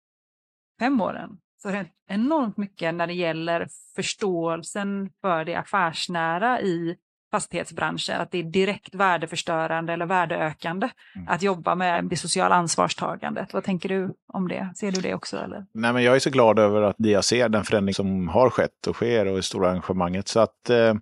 fem 0.81 1.01
åren 1.01 1.31
så 1.63 1.69
hänt 1.69 1.89
enormt 2.09 2.57
mycket 2.57 2.95
när 2.95 3.07
det 3.07 3.13
gäller 3.13 3.69
förståelsen 3.97 5.11
för 5.21 5.45
det 5.45 5.55
affärsnära 5.55 6.61
i 6.61 6.97
fastighetsbranschen, 7.31 8.21
att 8.21 8.31
det 8.31 8.39
är 8.39 8.43
direkt 8.43 8.95
värdeförstörande 8.95 9.93
eller 9.93 10.07
värdeökande 10.07 10.89
mm. 11.17 11.29
att 11.29 11.43
jobba 11.43 11.75
med 11.75 12.05
det 12.05 12.17
sociala 12.17 12.55
ansvarstagandet. 12.55 13.53
Vad 13.53 13.65
tänker 13.65 13.89
du 13.89 14.15
om 14.33 14.49
det? 14.49 14.73
Ser 14.77 14.93
du 14.93 15.01
det 15.01 15.15
också? 15.15 15.37
Eller? 15.37 15.67
Nej, 15.75 15.93
men 15.93 16.03
jag 16.03 16.17
är 16.17 16.19
så 16.19 16.31
glad 16.31 16.59
över 16.59 16.83
att 16.83 16.97
jag 16.99 17.25
ser 17.25 17.49
den 17.49 17.65
förändring 17.65 17.95
som 17.95 18.29
har 18.29 18.51
skett 18.51 18.87
och 18.87 18.97
sker 18.97 19.27
och 19.27 19.37
det 19.37 19.43
stora 19.43 19.71
engagemanget. 19.71 20.29
Så 20.29 20.41
att 20.41 20.71
eh, 20.71 20.95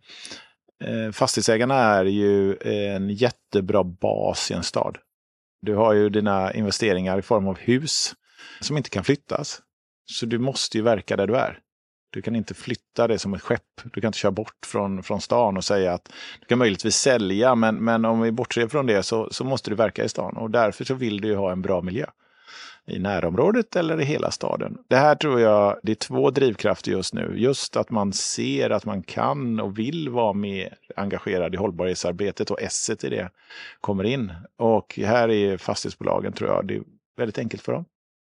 eh, 0.85 1.13
fastighetsägarna 1.13 1.75
är 1.75 2.05
ju 2.05 2.57
en 2.95 3.11
jättebra 3.11 3.85
bas 3.85 4.51
i 4.51 4.55
en 4.55 4.63
stad. 4.63 4.99
Du 5.63 5.75
har 5.75 5.93
ju 5.93 6.09
dina 6.09 6.53
investeringar 6.53 7.19
i 7.19 7.23
form 7.23 7.49
av 7.49 7.59
hus 7.59 8.15
som 8.61 8.77
inte 8.77 8.91
kan 8.91 9.05
flyttas. 9.05 9.63
Så 10.11 10.27
du 10.27 10.39
måste 10.39 10.79
ju 10.79 10.83
verka 10.83 11.17
där 11.17 11.27
du 11.27 11.37
är. 11.37 11.59
Du 12.11 12.23
kan 12.23 12.37
inte 12.37 12.55
flytta 12.55 13.09
det 13.09 13.19
som 13.19 13.35
ett 13.35 13.43
skepp. 13.43 13.81
Du 13.85 14.01
kan 14.01 14.09
inte 14.09 14.19
köra 14.19 14.33
bort 14.33 14.67
från, 14.67 15.03
från 15.03 15.21
stan 15.21 15.57
och 15.57 15.65
säga 15.65 15.93
att 15.93 16.13
du 16.41 16.47
kan 16.47 16.59
möjligtvis 16.59 16.97
sälja, 16.97 17.55
men, 17.55 17.77
men 17.77 18.05
om 18.05 18.21
vi 18.21 18.33
bortser 18.33 18.69
från 18.69 18.87
det 18.87 19.03
så, 19.03 19.29
så 19.31 19.45
måste 19.45 19.71
du 19.71 19.77
verka 19.77 20.05
i 20.05 20.09
stan 20.09 20.37
och 20.37 20.51
därför 20.51 20.85
så 20.85 20.95
vill 20.95 21.21
du 21.21 21.37
ha 21.37 21.53
en 21.53 21.63
bra 21.63 21.83
miljö 21.83 22.07
i 22.87 22.99
närområdet 22.99 23.77
eller 23.77 24.01
i 24.01 24.05
hela 24.05 24.31
staden. 24.31 24.79
Det 24.89 24.97
här 24.97 25.15
tror 25.15 25.41
jag, 25.41 25.81
det 25.83 25.93
är 25.93 25.97
två 25.97 26.31
drivkrafter 26.31 26.91
just 26.91 27.15
nu. 27.15 27.33
Just 27.37 27.77
att 27.77 27.91
man 27.91 28.13
ser 28.13 28.71
att 28.71 28.85
man 28.85 29.03
kan 29.03 29.61
och 29.61 29.79
vill 29.79 30.09
vara 30.09 30.33
mer 30.33 30.75
engagerad 30.97 31.55
i 31.55 31.57
hållbarhetsarbetet 31.57 32.51
och 32.51 32.63
S 32.63 32.91
i 33.03 33.09
det 33.09 33.31
kommer 33.81 34.05
in. 34.05 34.33
Och 34.57 34.99
här 35.03 35.29
är 35.29 35.57
fastighetsbolagen, 35.57 36.33
tror 36.33 36.51
jag, 36.51 36.67
det 36.67 36.77
är 36.77 36.83
väldigt 37.17 37.39
enkelt 37.39 37.63
för 37.63 37.73
dem. 37.73 37.85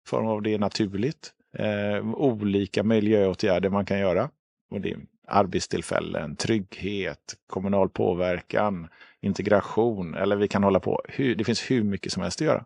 För 0.08 0.18
form 0.18 0.44
det 0.44 0.54
är 0.54 0.60
naturligt 0.60 1.34
eh, 1.58 2.14
olika 2.14 2.84
miljöåtgärder 2.84 3.70
man 3.70 3.86
kan 3.86 4.00
göra. 4.00 4.30
Och 4.72 4.82
det 4.82 4.92
är 4.92 4.98
arbetstillfällen, 5.28 6.36
trygghet, 6.36 7.36
kommunal 7.48 7.90
påverkan, 7.90 8.88
integration, 9.22 10.16
eller 10.16 10.36
vi 10.36 10.48
kan 10.48 10.64
hålla 10.64 10.80
på. 10.80 11.02
det 11.18 11.44
finns 11.44 11.72
hur 11.72 11.84
mycket 11.84 12.12
som 12.12 12.24
helst 12.24 12.42
att 12.42 12.46
göra. 12.46 12.66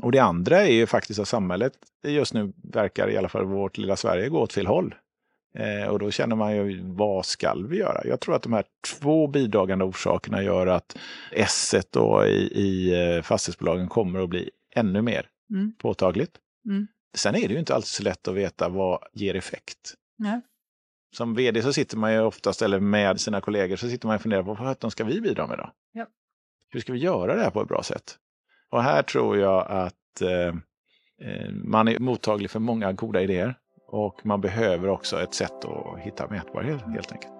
Och 0.00 0.12
det 0.12 0.18
andra 0.18 0.60
är 0.60 0.72
ju 0.72 0.86
faktiskt 0.86 1.20
att 1.20 1.28
samhället 1.28 1.72
just 2.06 2.34
nu 2.34 2.52
verkar, 2.72 3.10
i 3.10 3.16
alla 3.16 3.28
fall 3.28 3.44
vårt 3.44 3.78
lilla 3.78 3.96
Sverige, 3.96 4.28
gå 4.28 4.40
åt 4.40 4.52
fel 4.52 4.66
håll. 4.66 4.94
Eh, 5.58 5.88
och 5.88 5.98
då 5.98 6.10
känner 6.10 6.36
man 6.36 6.56
ju, 6.56 6.82
vad 6.82 7.26
skall 7.26 7.66
vi 7.66 7.76
göra? 7.76 8.00
Jag 8.04 8.20
tror 8.20 8.34
att 8.34 8.42
de 8.42 8.52
här 8.52 8.64
två 9.00 9.26
bidragande 9.26 9.84
orsakerna 9.84 10.42
gör 10.42 10.66
att 10.66 10.98
S 11.32 11.74
då 11.90 12.26
i, 12.26 12.52
i 12.54 12.94
eh, 13.16 13.22
fastighetsbolagen 13.22 13.88
kommer 13.88 14.20
att 14.20 14.28
bli 14.28 14.50
ännu 14.74 15.02
mer 15.02 15.28
mm. 15.50 15.72
påtagligt. 15.78 16.32
Mm. 16.68 16.86
Sen 17.16 17.34
är 17.34 17.48
det 17.48 17.54
ju 17.54 17.58
inte 17.58 17.74
alltid 17.74 17.88
så 17.88 18.02
lätt 18.02 18.28
att 18.28 18.34
veta 18.34 18.68
vad 18.68 19.04
ger 19.12 19.36
effekt. 19.36 19.94
Nej. 20.18 20.40
Som 21.16 21.34
vd 21.34 21.62
så 21.62 21.72
sitter 21.72 21.96
man 21.96 22.12
ju 22.12 22.20
oftast, 22.20 22.62
eller 22.62 22.80
med 22.80 23.20
sina 23.20 23.40
kollegor, 23.40 23.76
så 23.76 23.88
sitter 23.88 24.06
man 24.06 24.16
och 24.16 24.22
funderar 24.22 24.42
på 24.42 24.54
vad 24.54 24.76
de 24.80 24.90
ska 24.90 25.04
vi 25.04 25.20
bidra 25.20 25.46
med 25.46 25.58
då? 25.58 25.70
Ja. 25.92 26.06
Hur 26.68 26.80
ska 26.80 26.92
vi 26.92 26.98
göra 26.98 27.36
det 27.36 27.42
här 27.42 27.50
på 27.50 27.62
ett 27.62 27.68
bra 27.68 27.82
sätt? 27.82 28.18
Och 28.70 28.82
här 28.82 29.02
tror 29.02 29.38
jag 29.38 29.66
att 29.68 30.20
eh, 30.20 30.48
eh 31.28 31.50
man 31.50 31.88
är 31.88 31.98
mottaglig 31.98 32.50
för 32.50 32.58
många 32.58 32.92
goda 32.92 33.20
idéer 33.20 33.58
och 33.88 34.26
man 34.26 34.40
behöver 34.40 34.88
också 34.88 35.22
ett 35.22 35.34
sätt 35.34 35.64
att 35.64 35.98
hitta 36.00 36.28
mätbarhet 36.28 36.82
helt 36.82 37.12
enkelt. 37.12 37.32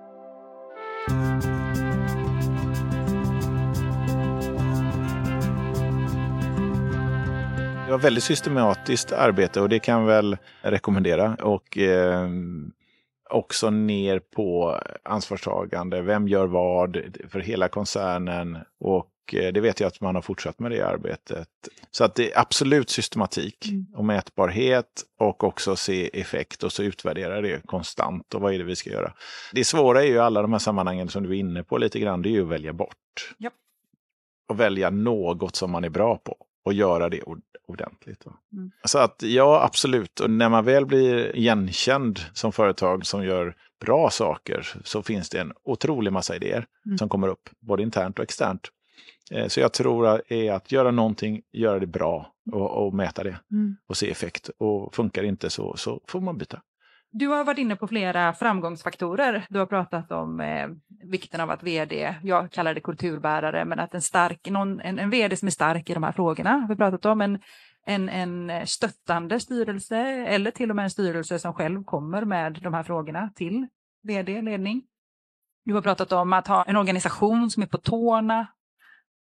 Det 7.86 7.92
var 7.92 7.98
väldigt 7.98 8.24
systematiskt 8.24 9.12
arbete 9.12 9.60
och 9.60 9.68
det 9.68 9.78
kan 9.78 10.00
jag 10.00 10.06
väl 10.06 10.36
rekommendera. 10.62 11.36
Och 11.42 11.78
eh, 11.78 12.28
också 13.30 13.70
ner 13.70 14.18
på 14.18 14.80
ansvarstagande. 15.02 16.02
Vem 16.02 16.28
gör 16.28 16.46
vad 16.46 17.02
för 17.28 17.40
hela 17.40 17.68
koncernen? 17.68 18.58
Och 18.80 19.34
eh, 19.34 19.52
det 19.52 19.60
vet 19.60 19.80
jag 19.80 19.88
att 19.88 20.00
man 20.00 20.14
har 20.14 20.22
fortsatt 20.22 20.58
med 20.58 20.70
det 20.70 20.82
arbetet. 20.82 21.48
Så 21.90 22.04
att 22.04 22.14
det 22.14 22.32
är 22.32 22.40
absolut 22.40 22.90
systematik 22.90 23.66
mm. 23.68 23.86
och 23.94 24.04
mätbarhet 24.04 25.02
och 25.18 25.44
också 25.44 25.76
se 25.76 26.20
effekt 26.20 26.62
och 26.62 26.72
så 26.72 26.82
utvärdera 26.82 27.40
det 27.40 27.66
konstant. 27.66 28.34
Och 28.34 28.40
vad 28.40 28.54
är 28.54 28.58
det 28.58 28.64
vi 28.64 28.76
ska 28.76 28.90
göra? 28.90 29.12
Det 29.52 29.64
svåra 29.64 30.02
är 30.02 30.08
ju 30.08 30.18
alla 30.18 30.42
de 30.42 30.52
här 30.52 30.58
sammanhangen 30.58 31.08
som 31.08 31.22
du 31.22 31.30
är 31.30 31.40
inne 31.40 31.62
på 31.62 31.78
lite 31.78 31.98
grann, 31.98 32.22
det 32.22 32.28
är 32.28 32.30
ju 32.30 32.42
att 32.42 32.48
välja 32.48 32.72
bort. 32.72 33.34
Yep. 33.38 33.52
Och 34.48 34.60
välja 34.60 34.90
något 34.90 35.56
som 35.56 35.70
man 35.70 35.84
är 35.84 35.90
bra 35.90 36.18
på 36.18 36.36
och 36.66 36.72
göra 36.72 37.08
det 37.08 37.22
ordentligt. 37.66 38.24
Mm. 38.52 38.70
Så 38.84 38.98
att 38.98 39.22
ja, 39.22 39.62
absolut. 39.64 40.20
Och 40.20 40.30
när 40.30 40.48
man 40.48 40.64
väl 40.64 40.86
blir 40.86 41.36
igenkänd 41.36 42.20
som 42.32 42.52
företag 42.52 43.06
som 43.06 43.24
gör 43.24 43.56
bra 43.80 44.10
saker 44.10 44.68
så 44.84 45.02
finns 45.02 45.28
det 45.28 45.38
en 45.38 45.52
otrolig 45.64 46.12
massa 46.12 46.36
idéer 46.36 46.66
mm. 46.86 46.98
som 46.98 47.08
kommer 47.08 47.28
upp, 47.28 47.50
både 47.60 47.82
internt 47.82 48.18
och 48.18 48.22
externt. 48.22 48.68
Eh, 49.30 49.46
så 49.46 49.60
jag 49.60 49.72
tror 49.72 50.06
att, 50.06 50.20
är 50.28 50.52
att 50.52 50.72
göra 50.72 50.90
någonting, 50.90 51.42
göra 51.52 51.78
det 51.78 51.86
bra 51.86 52.32
och, 52.52 52.86
och 52.86 52.94
mäta 52.94 53.24
det 53.24 53.38
mm. 53.52 53.76
och 53.86 53.96
se 53.96 54.10
effekt. 54.10 54.50
Och 54.58 54.94
funkar 54.94 55.22
det 55.22 55.28
inte 55.28 55.50
så, 55.50 55.76
så 55.76 56.00
får 56.06 56.20
man 56.20 56.38
byta. 56.38 56.62
Du 57.18 57.28
har 57.28 57.44
varit 57.44 57.58
inne 57.58 57.76
på 57.76 57.88
flera 57.88 58.32
framgångsfaktorer. 58.32 59.46
Du 59.48 59.58
har 59.58 59.66
pratat 59.66 60.12
om 60.12 60.40
eh, 60.40 60.68
vikten 61.02 61.40
av 61.40 61.50
att 61.50 61.62
vd, 61.62 62.14
jag 62.22 62.52
kallar 62.52 62.74
det 62.74 62.80
kulturbärare, 62.80 63.64
men 63.64 63.78
att 63.78 63.94
en, 63.94 64.02
stark, 64.02 64.50
någon, 64.50 64.80
en, 64.80 64.98
en 64.98 65.10
vd 65.10 65.36
som 65.36 65.46
är 65.46 65.52
stark 65.52 65.90
i 65.90 65.94
de 65.94 66.02
här 66.02 66.12
frågorna 66.12 66.50
har 66.50 66.68
vi 66.68 66.76
pratat 66.76 67.04
om. 67.04 67.20
En, 67.20 67.38
en, 67.86 68.08
en 68.08 68.66
stöttande 68.66 69.40
styrelse 69.40 69.96
eller 70.06 70.50
till 70.50 70.70
och 70.70 70.76
med 70.76 70.82
en 70.82 70.90
styrelse 70.90 71.38
som 71.38 71.54
själv 71.54 71.84
kommer 71.84 72.24
med 72.24 72.58
de 72.62 72.74
här 72.74 72.82
frågorna 72.82 73.30
till 73.34 73.66
vd, 74.02 74.42
ledning. 74.42 74.82
Du 75.64 75.74
har 75.74 75.82
pratat 75.82 76.12
om 76.12 76.32
att 76.32 76.46
ha 76.46 76.64
en 76.64 76.76
organisation 76.76 77.50
som 77.50 77.62
är 77.62 77.66
på 77.66 77.78
tårna, 77.78 78.46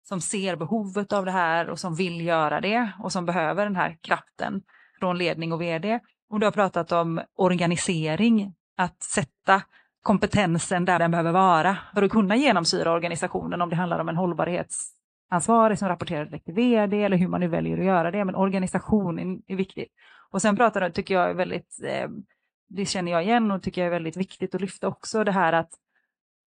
som 0.02 0.20
ser 0.20 0.56
behovet 0.56 1.12
av 1.12 1.24
det 1.24 1.32
här 1.32 1.70
och 1.70 1.78
som 1.78 1.94
vill 1.94 2.26
göra 2.26 2.60
det 2.60 2.92
och 2.98 3.12
som 3.12 3.26
behöver 3.26 3.64
den 3.64 3.76
här 3.76 3.98
kraften 4.00 4.62
från 5.00 5.18
ledning 5.18 5.52
och 5.52 5.62
vd. 5.62 6.00
Och 6.30 6.40
du 6.40 6.46
har 6.46 6.52
pratat 6.52 6.92
om 6.92 7.20
organisering, 7.34 8.54
att 8.76 9.02
sätta 9.02 9.62
kompetensen 10.02 10.84
där 10.84 10.98
den 10.98 11.10
behöver 11.10 11.32
vara 11.32 11.76
för 11.94 12.02
att 12.02 12.10
kunna 12.10 12.36
genomsyra 12.36 12.92
organisationen 12.92 13.62
om 13.62 13.70
det 13.70 13.76
handlar 13.76 13.98
om 13.98 14.08
en 14.08 14.16
hållbarhetsansvarig 14.16 15.78
som 15.78 15.88
rapporterar 15.88 16.24
direkt 16.24 16.44
till 16.44 16.54
vd 16.54 17.02
eller 17.02 17.16
hur 17.16 17.28
man 17.28 17.40
nu 17.40 17.48
väljer 17.48 17.78
att 17.78 17.84
göra 17.84 18.10
det. 18.10 18.24
Men 18.24 18.34
organisationen 18.34 19.42
är 19.46 19.56
viktigt. 19.56 19.92
Och 20.30 20.42
sen 20.42 20.56
pratar 20.56 20.80
du, 20.80 20.90
tycker 20.90 21.14
jag 21.14 21.30
är 21.30 21.34
väldigt, 21.34 21.80
eh, 21.84 22.08
det 22.68 22.86
känner 22.86 23.12
jag 23.12 23.22
igen 23.22 23.50
och 23.50 23.62
tycker 23.62 23.80
jag 23.80 23.86
är 23.86 23.92
väldigt 23.92 24.16
viktigt 24.16 24.54
att 24.54 24.60
lyfta 24.60 24.88
också 24.88 25.24
det 25.24 25.32
här 25.32 25.52
att 25.52 25.70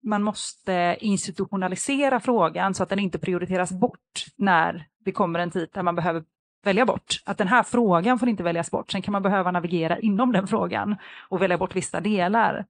man 0.02 0.22
måste 0.22 0.96
institutionalisera 1.00 2.20
frågan 2.20 2.74
så 2.74 2.82
att 2.82 2.88
den 2.88 2.98
inte 2.98 3.18
prioriteras 3.18 3.72
bort 3.72 4.26
när 4.36 4.86
det 5.04 5.12
kommer 5.12 5.38
en 5.38 5.50
tid 5.50 5.68
där 5.72 5.82
man 5.82 5.94
behöver 5.94 6.24
välja 6.64 6.86
bort. 6.86 7.22
Att 7.24 7.38
den 7.38 7.48
här 7.48 7.62
frågan 7.62 8.18
får 8.18 8.28
inte 8.28 8.42
väljas 8.42 8.70
bort. 8.70 8.90
Sen 8.90 9.02
kan 9.02 9.12
man 9.12 9.22
behöva 9.22 9.50
navigera 9.50 9.98
inom 9.98 10.32
den 10.32 10.46
frågan 10.46 10.96
och 11.28 11.42
välja 11.42 11.58
bort 11.58 11.76
vissa 11.76 12.00
delar. 12.00 12.66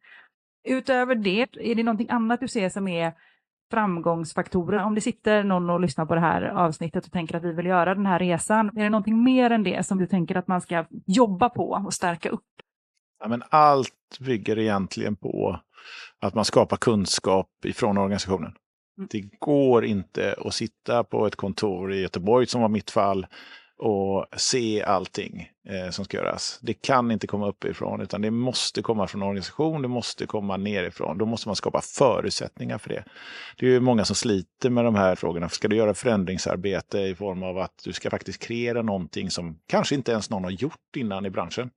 Utöver 0.65 1.15
det, 1.15 1.49
är 1.61 1.75
det 1.75 1.83
någonting 1.83 2.11
annat 2.11 2.41
du 2.41 2.49
ser 2.49 2.69
som 2.69 2.89
är 2.89 3.13
framgångsfaktorer. 3.71 4.79
Om 4.79 4.95
det 4.95 5.01
sitter 5.01 5.45
någon 5.45 5.71
och 5.71 5.81
lyssnar 5.81 6.07
på 6.07 6.15
det 6.15 6.21
här 6.21 6.43
avsnittet 6.43 7.07
och 7.07 7.13
tänker 7.13 7.37
att 7.37 7.45
vi 7.45 7.53
vill 7.53 7.67
göra 7.67 7.95
den 7.95 8.07
här 8.07 8.19
resan, 8.19 8.79
är 8.79 8.83
det 8.83 8.91
någonting 8.91 9.25
mer 9.25 9.51
än 9.51 9.63
det 9.63 9.87
som 9.87 9.99
du 9.99 10.07
tänker 10.07 10.37
att 10.37 10.49
man 10.49 10.61
ska 10.61 10.85
jobba 11.07 11.49
på 11.49 11.71
och 11.87 11.95
stärka 11.95 12.29
upp? 12.29 12.45
Ja, 13.23 13.29
men 13.29 13.43
allt 13.49 14.19
bygger 14.21 14.59
egentligen 14.59 15.17
på 15.17 15.61
att 16.21 16.35
man 16.35 16.45
skapar 16.45 16.77
kunskap 16.77 17.49
ifrån 17.65 17.99
organisationen. 17.99 18.53
Mm. 18.99 19.09
Det 19.11 19.39
går 19.39 19.85
inte 19.85 20.35
att 20.45 20.55
sitta 20.55 21.05
på 21.05 21.27
ett 21.27 21.37
kontor 21.37 21.93
i 21.93 22.01
Göteborg, 22.01 22.47
som 22.47 22.61
var 22.61 22.69
mitt 22.69 22.91
fall, 22.91 23.27
och 23.81 24.27
se 24.37 24.83
allting 24.83 25.51
eh, 25.69 25.91
som 25.91 26.05
ska 26.05 26.17
göras. 26.17 26.59
Det 26.63 26.75
kan 26.75 27.11
inte 27.11 27.27
komma 27.27 27.49
uppifrån 27.49 28.01
utan 28.01 28.23
det 28.23 28.31
måste 28.31 28.83
komma 28.83 29.07
från 29.07 29.23
organisation, 29.23 29.83
det 29.83 29.89
måste 29.89 30.27
komma 30.27 30.57
nerifrån. 30.57 31.19
Då 31.19 31.27
måste 31.27 31.49
man 31.49 31.57
skapa 31.57 31.81
förutsättningar 31.81 32.79
för 32.79 32.89
det. 32.89 33.05
Det 33.57 33.67
är 33.67 33.71
ju 33.71 33.81
många 33.81 34.05
som 34.05 34.17
sliter 34.17 34.71
med 34.71 34.85
de 34.85 34.95
här 34.95 35.15
frågorna. 35.15 35.49
Ska 35.49 35.69
du 35.69 35.77
göra 35.77 35.95
förändringsarbete 35.95 36.99
i 36.99 37.15
form 37.15 37.43
av 37.43 37.59
att 37.59 37.83
du 37.85 37.93
ska 37.93 38.11
faktiskt 38.11 38.43
kreera 38.43 38.83
någonting 38.83 39.31
som 39.31 39.59
kanske 39.67 39.95
inte 39.95 40.13
ens 40.13 40.31
någon 40.31 40.45
har 40.45 40.51
gjort 40.51 40.97
innan 40.97 41.27
i 41.27 41.31
branschen, 41.31 41.71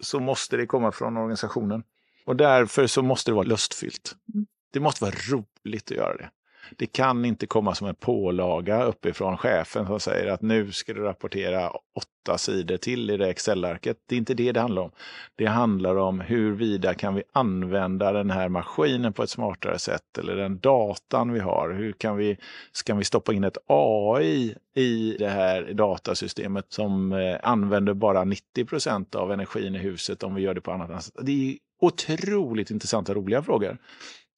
så 0.00 0.20
måste 0.20 0.56
det 0.56 0.66
komma 0.66 0.92
från 0.92 1.16
organisationen. 1.16 1.82
Och 2.24 2.36
därför 2.36 2.86
så 2.86 3.02
måste 3.02 3.30
det 3.30 3.34
vara 3.34 3.46
lustfyllt. 3.46 4.16
Mm. 4.34 4.46
Det 4.72 4.80
måste 4.80 5.04
vara 5.04 5.14
roligt 5.30 5.90
att 5.90 5.96
göra 5.96 6.16
det. 6.16 6.30
Det 6.76 6.86
kan 6.86 7.24
inte 7.24 7.46
komma 7.46 7.74
som 7.74 7.86
en 7.86 7.94
pålaga 7.94 8.84
uppifrån 8.84 9.36
chefen 9.36 9.86
som 9.86 10.00
säger 10.00 10.32
att 10.32 10.42
nu 10.42 10.72
ska 10.72 10.94
du 10.94 11.02
rapportera 11.02 11.70
åtta 11.70 12.38
sidor 12.38 12.76
till 12.76 13.10
i 13.10 13.16
det 13.16 13.28
Excel-arket. 13.28 13.96
Det 14.08 14.14
är 14.14 14.18
inte 14.18 14.34
det 14.34 14.52
det 14.52 14.60
handlar 14.60 14.82
om. 14.82 14.90
Det 15.36 15.46
handlar 15.46 15.96
om 15.96 16.20
huruvida 16.20 16.94
kan 16.94 17.14
vi 17.14 17.22
använda 17.32 18.12
den 18.12 18.30
här 18.30 18.48
maskinen 18.48 19.12
på 19.12 19.22
ett 19.22 19.30
smartare 19.30 19.78
sätt 19.78 20.18
eller 20.18 20.36
den 20.36 20.58
datan 20.58 21.32
vi 21.32 21.40
har. 21.40 21.70
Hur 21.70 21.92
kan 21.92 22.16
vi, 22.16 22.36
ska 22.72 22.94
vi 22.94 23.04
stoppa 23.04 23.32
in 23.32 23.44
ett 23.44 23.58
AI 23.66 24.54
i 24.74 25.16
det 25.18 25.28
här 25.28 25.72
datasystemet 25.72 26.66
som 26.68 27.12
eh, 27.12 27.36
använder 27.42 27.94
bara 27.94 28.24
90 28.24 28.64
procent 28.64 29.14
av 29.14 29.32
energin 29.32 29.74
i 29.74 29.78
huset 29.78 30.22
om 30.22 30.34
vi 30.34 30.42
gör 30.42 30.54
det 30.54 30.60
på 30.60 30.72
annat 30.72 31.04
sätt. 31.04 31.14
Det 31.22 31.32
är 31.32 31.58
otroligt 31.80 32.70
intressanta, 32.70 33.14
roliga 33.14 33.42
frågor. 33.42 33.78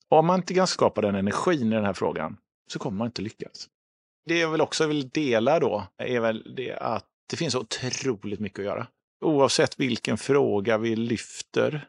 Om 0.08 0.26
man 0.26 0.40
inte 0.40 0.54
kan 0.54 0.66
skapa 0.66 1.00
den 1.00 1.14
energin 1.14 1.72
i 1.72 1.76
den 1.76 1.84
här 1.84 1.92
frågan 1.92 2.36
så 2.66 2.78
kommer 2.78 2.98
man 2.98 3.06
inte 3.06 3.22
lyckas. 3.22 3.68
Det 4.26 4.38
jag 4.38 4.50
väl 4.50 4.60
också 4.60 4.86
vill 4.86 5.08
dela 5.08 5.60
då 5.60 5.86
är 5.98 6.20
väl 6.20 6.54
det 6.56 6.76
att 6.76 7.06
det 7.30 7.36
finns 7.36 7.54
otroligt 7.54 8.40
mycket 8.40 8.58
att 8.58 8.64
göra. 8.64 8.86
Oavsett 9.20 9.80
vilken 9.80 10.18
fråga 10.18 10.78
vi 10.78 10.96
lyfter 10.96 11.88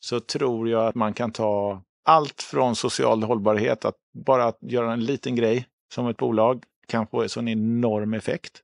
så 0.00 0.20
tror 0.20 0.68
jag 0.68 0.86
att 0.86 0.94
man 0.94 1.14
kan 1.14 1.32
ta 1.32 1.82
allt 2.04 2.42
från 2.42 2.76
social 2.76 3.22
hållbarhet, 3.22 3.84
att 3.84 3.96
bara 4.24 4.52
göra 4.60 4.92
en 4.92 5.04
liten 5.04 5.36
grej 5.36 5.66
som 5.94 6.06
ett 6.06 6.16
bolag 6.16 6.64
kan 6.88 7.06
få 7.06 7.22
en 7.22 7.28
sån 7.28 7.48
enorm 7.48 8.14
effekt. 8.14 8.62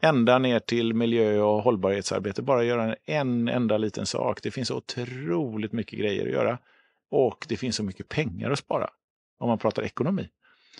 Ända 0.00 0.38
ner 0.38 0.58
till 0.58 0.94
miljö 0.94 1.40
och 1.40 1.62
hållbarhetsarbete, 1.62 2.42
bara 2.42 2.64
göra 2.64 2.96
en 3.04 3.48
enda 3.48 3.78
liten 3.78 4.06
sak. 4.06 4.42
Det 4.42 4.50
finns 4.50 4.70
otroligt 4.70 5.72
mycket 5.72 5.98
grejer 5.98 6.26
att 6.26 6.32
göra. 6.32 6.58
Och 7.10 7.46
det 7.48 7.56
finns 7.56 7.76
så 7.76 7.82
mycket 7.82 8.08
pengar 8.08 8.50
att 8.50 8.58
spara 8.58 8.90
om 9.38 9.48
man 9.48 9.58
pratar 9.58 9.82
ekonomi. 9.82 10.28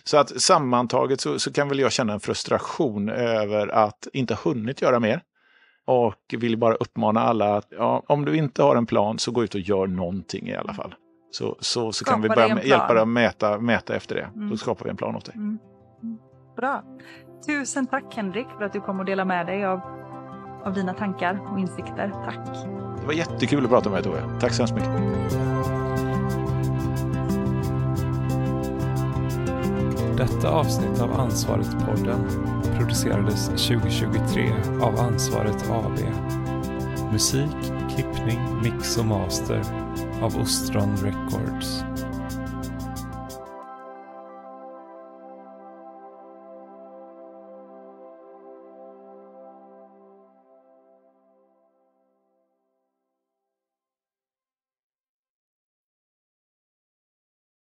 Så 0.05 0.17
att 0.17 0.41
sammantaget 0.41 1.21
så, 1.21 1.39
så 1.39 1.53
kan 1.53 1.69
väl 1.69 1.79
jag 1.79 1.93
känna 1.93 2.13
en 2.13 2.21
frustration 2.21 3.09
över 3.09 3.69
att 3.69 4.09
inte 4.13 4.35
ha 4.35 4.51
hunnit 4.51 4.83
göra 4.83 5.01
mer. 5.01 5.23
Och 5.87 6.35
vill 6.39 6.59
bara 6.59 6.75
uppmana 6.75 7.21
alla 7.21 7.57
att 7.57 7.67
ja, 7.71 8.03
om 8.07 8.25
du 8.25 8.37
inte 8.37 8.63
har 8.63 8.77
en 8.77 8.87
plan 8.87 9.19
så 9.19 9.31
gå 9.31 9.45
ut 9.45 9.55
och 9.55 9.61
gör 9.61 9.87
någonting 9.87 10.49
i 10.49 10.55
alla 10.55 10.75
fall. 10.75 10.95
Så, 11.31 11.57
så, 11.61 11.93
så 11.93 12.05
kan 12.05 12.23
vi 12.23 12.29
börja 12.29 12.63
hjälpa 12.65 12.95
dig 12.95 13.03
att 13.03 13.09
mäta, 13.09 13.59
mäta 13.59 13.97
efter 13.97 14.15
det. 14.15 14.31
Mm. 14.35 14.51
Då 14.51 14.57
skapar 14.57 14.85
vi 14.85 14.91
en 14.91 14.97
plan 14.97 15.17
åt 15.17 15.25
dig. 15.25 15.35
Mm. 15.35 15.59
Bra. 16.57 16.83
Tusen 17.47 17.87
tack 17.87 18.15
Henrik 18.17 18.47
för 18.59 18.65
att 18.65 18.73
du 18.73 18.81
kom 18.81 19.01
och 19.01 19.07
delade 19.07 19.29
med 19.29 19.47
dig 19.47 19.65
av, 19.65 19.81
av 20.65 20.75
dina 20.75 20.95
tankar 20.95 21.53
och 21.53 21.59
insikter. 21.59 22.13
Tack. 22.25 22.65
Det 23.01 23.07
var 23.07 23.13
jättekul 23.13 23.65
att 23.65 23.71
prata 23.71 23.91
med 23.91 23.97
dig 23.97 24.05
Tove. 24.05 24.41
Tack 24.41 24.53
så 24.53 24.63
hemskt 24.63 24.75
mycket. 24.75 25.86
Detta 30.17 30.51
avsnitt 30.51 31.01
av 31.01 31.21
Ansvaret-podden 31.21 32.29
producerades 32.79 33.47
2023 33.47 34.53
av 34.81 35.01
Ansvaret 35.01 35.71
AB. 35.71 35.99
Musik, 37.13 37.73
klippning, 37.95 38.41
mix 38.63 38.99
och 38.99 39.07
master 39.07 39.63
av 40.23 40.37
Ostron 40.37 40.97
Records. 40.97 41.86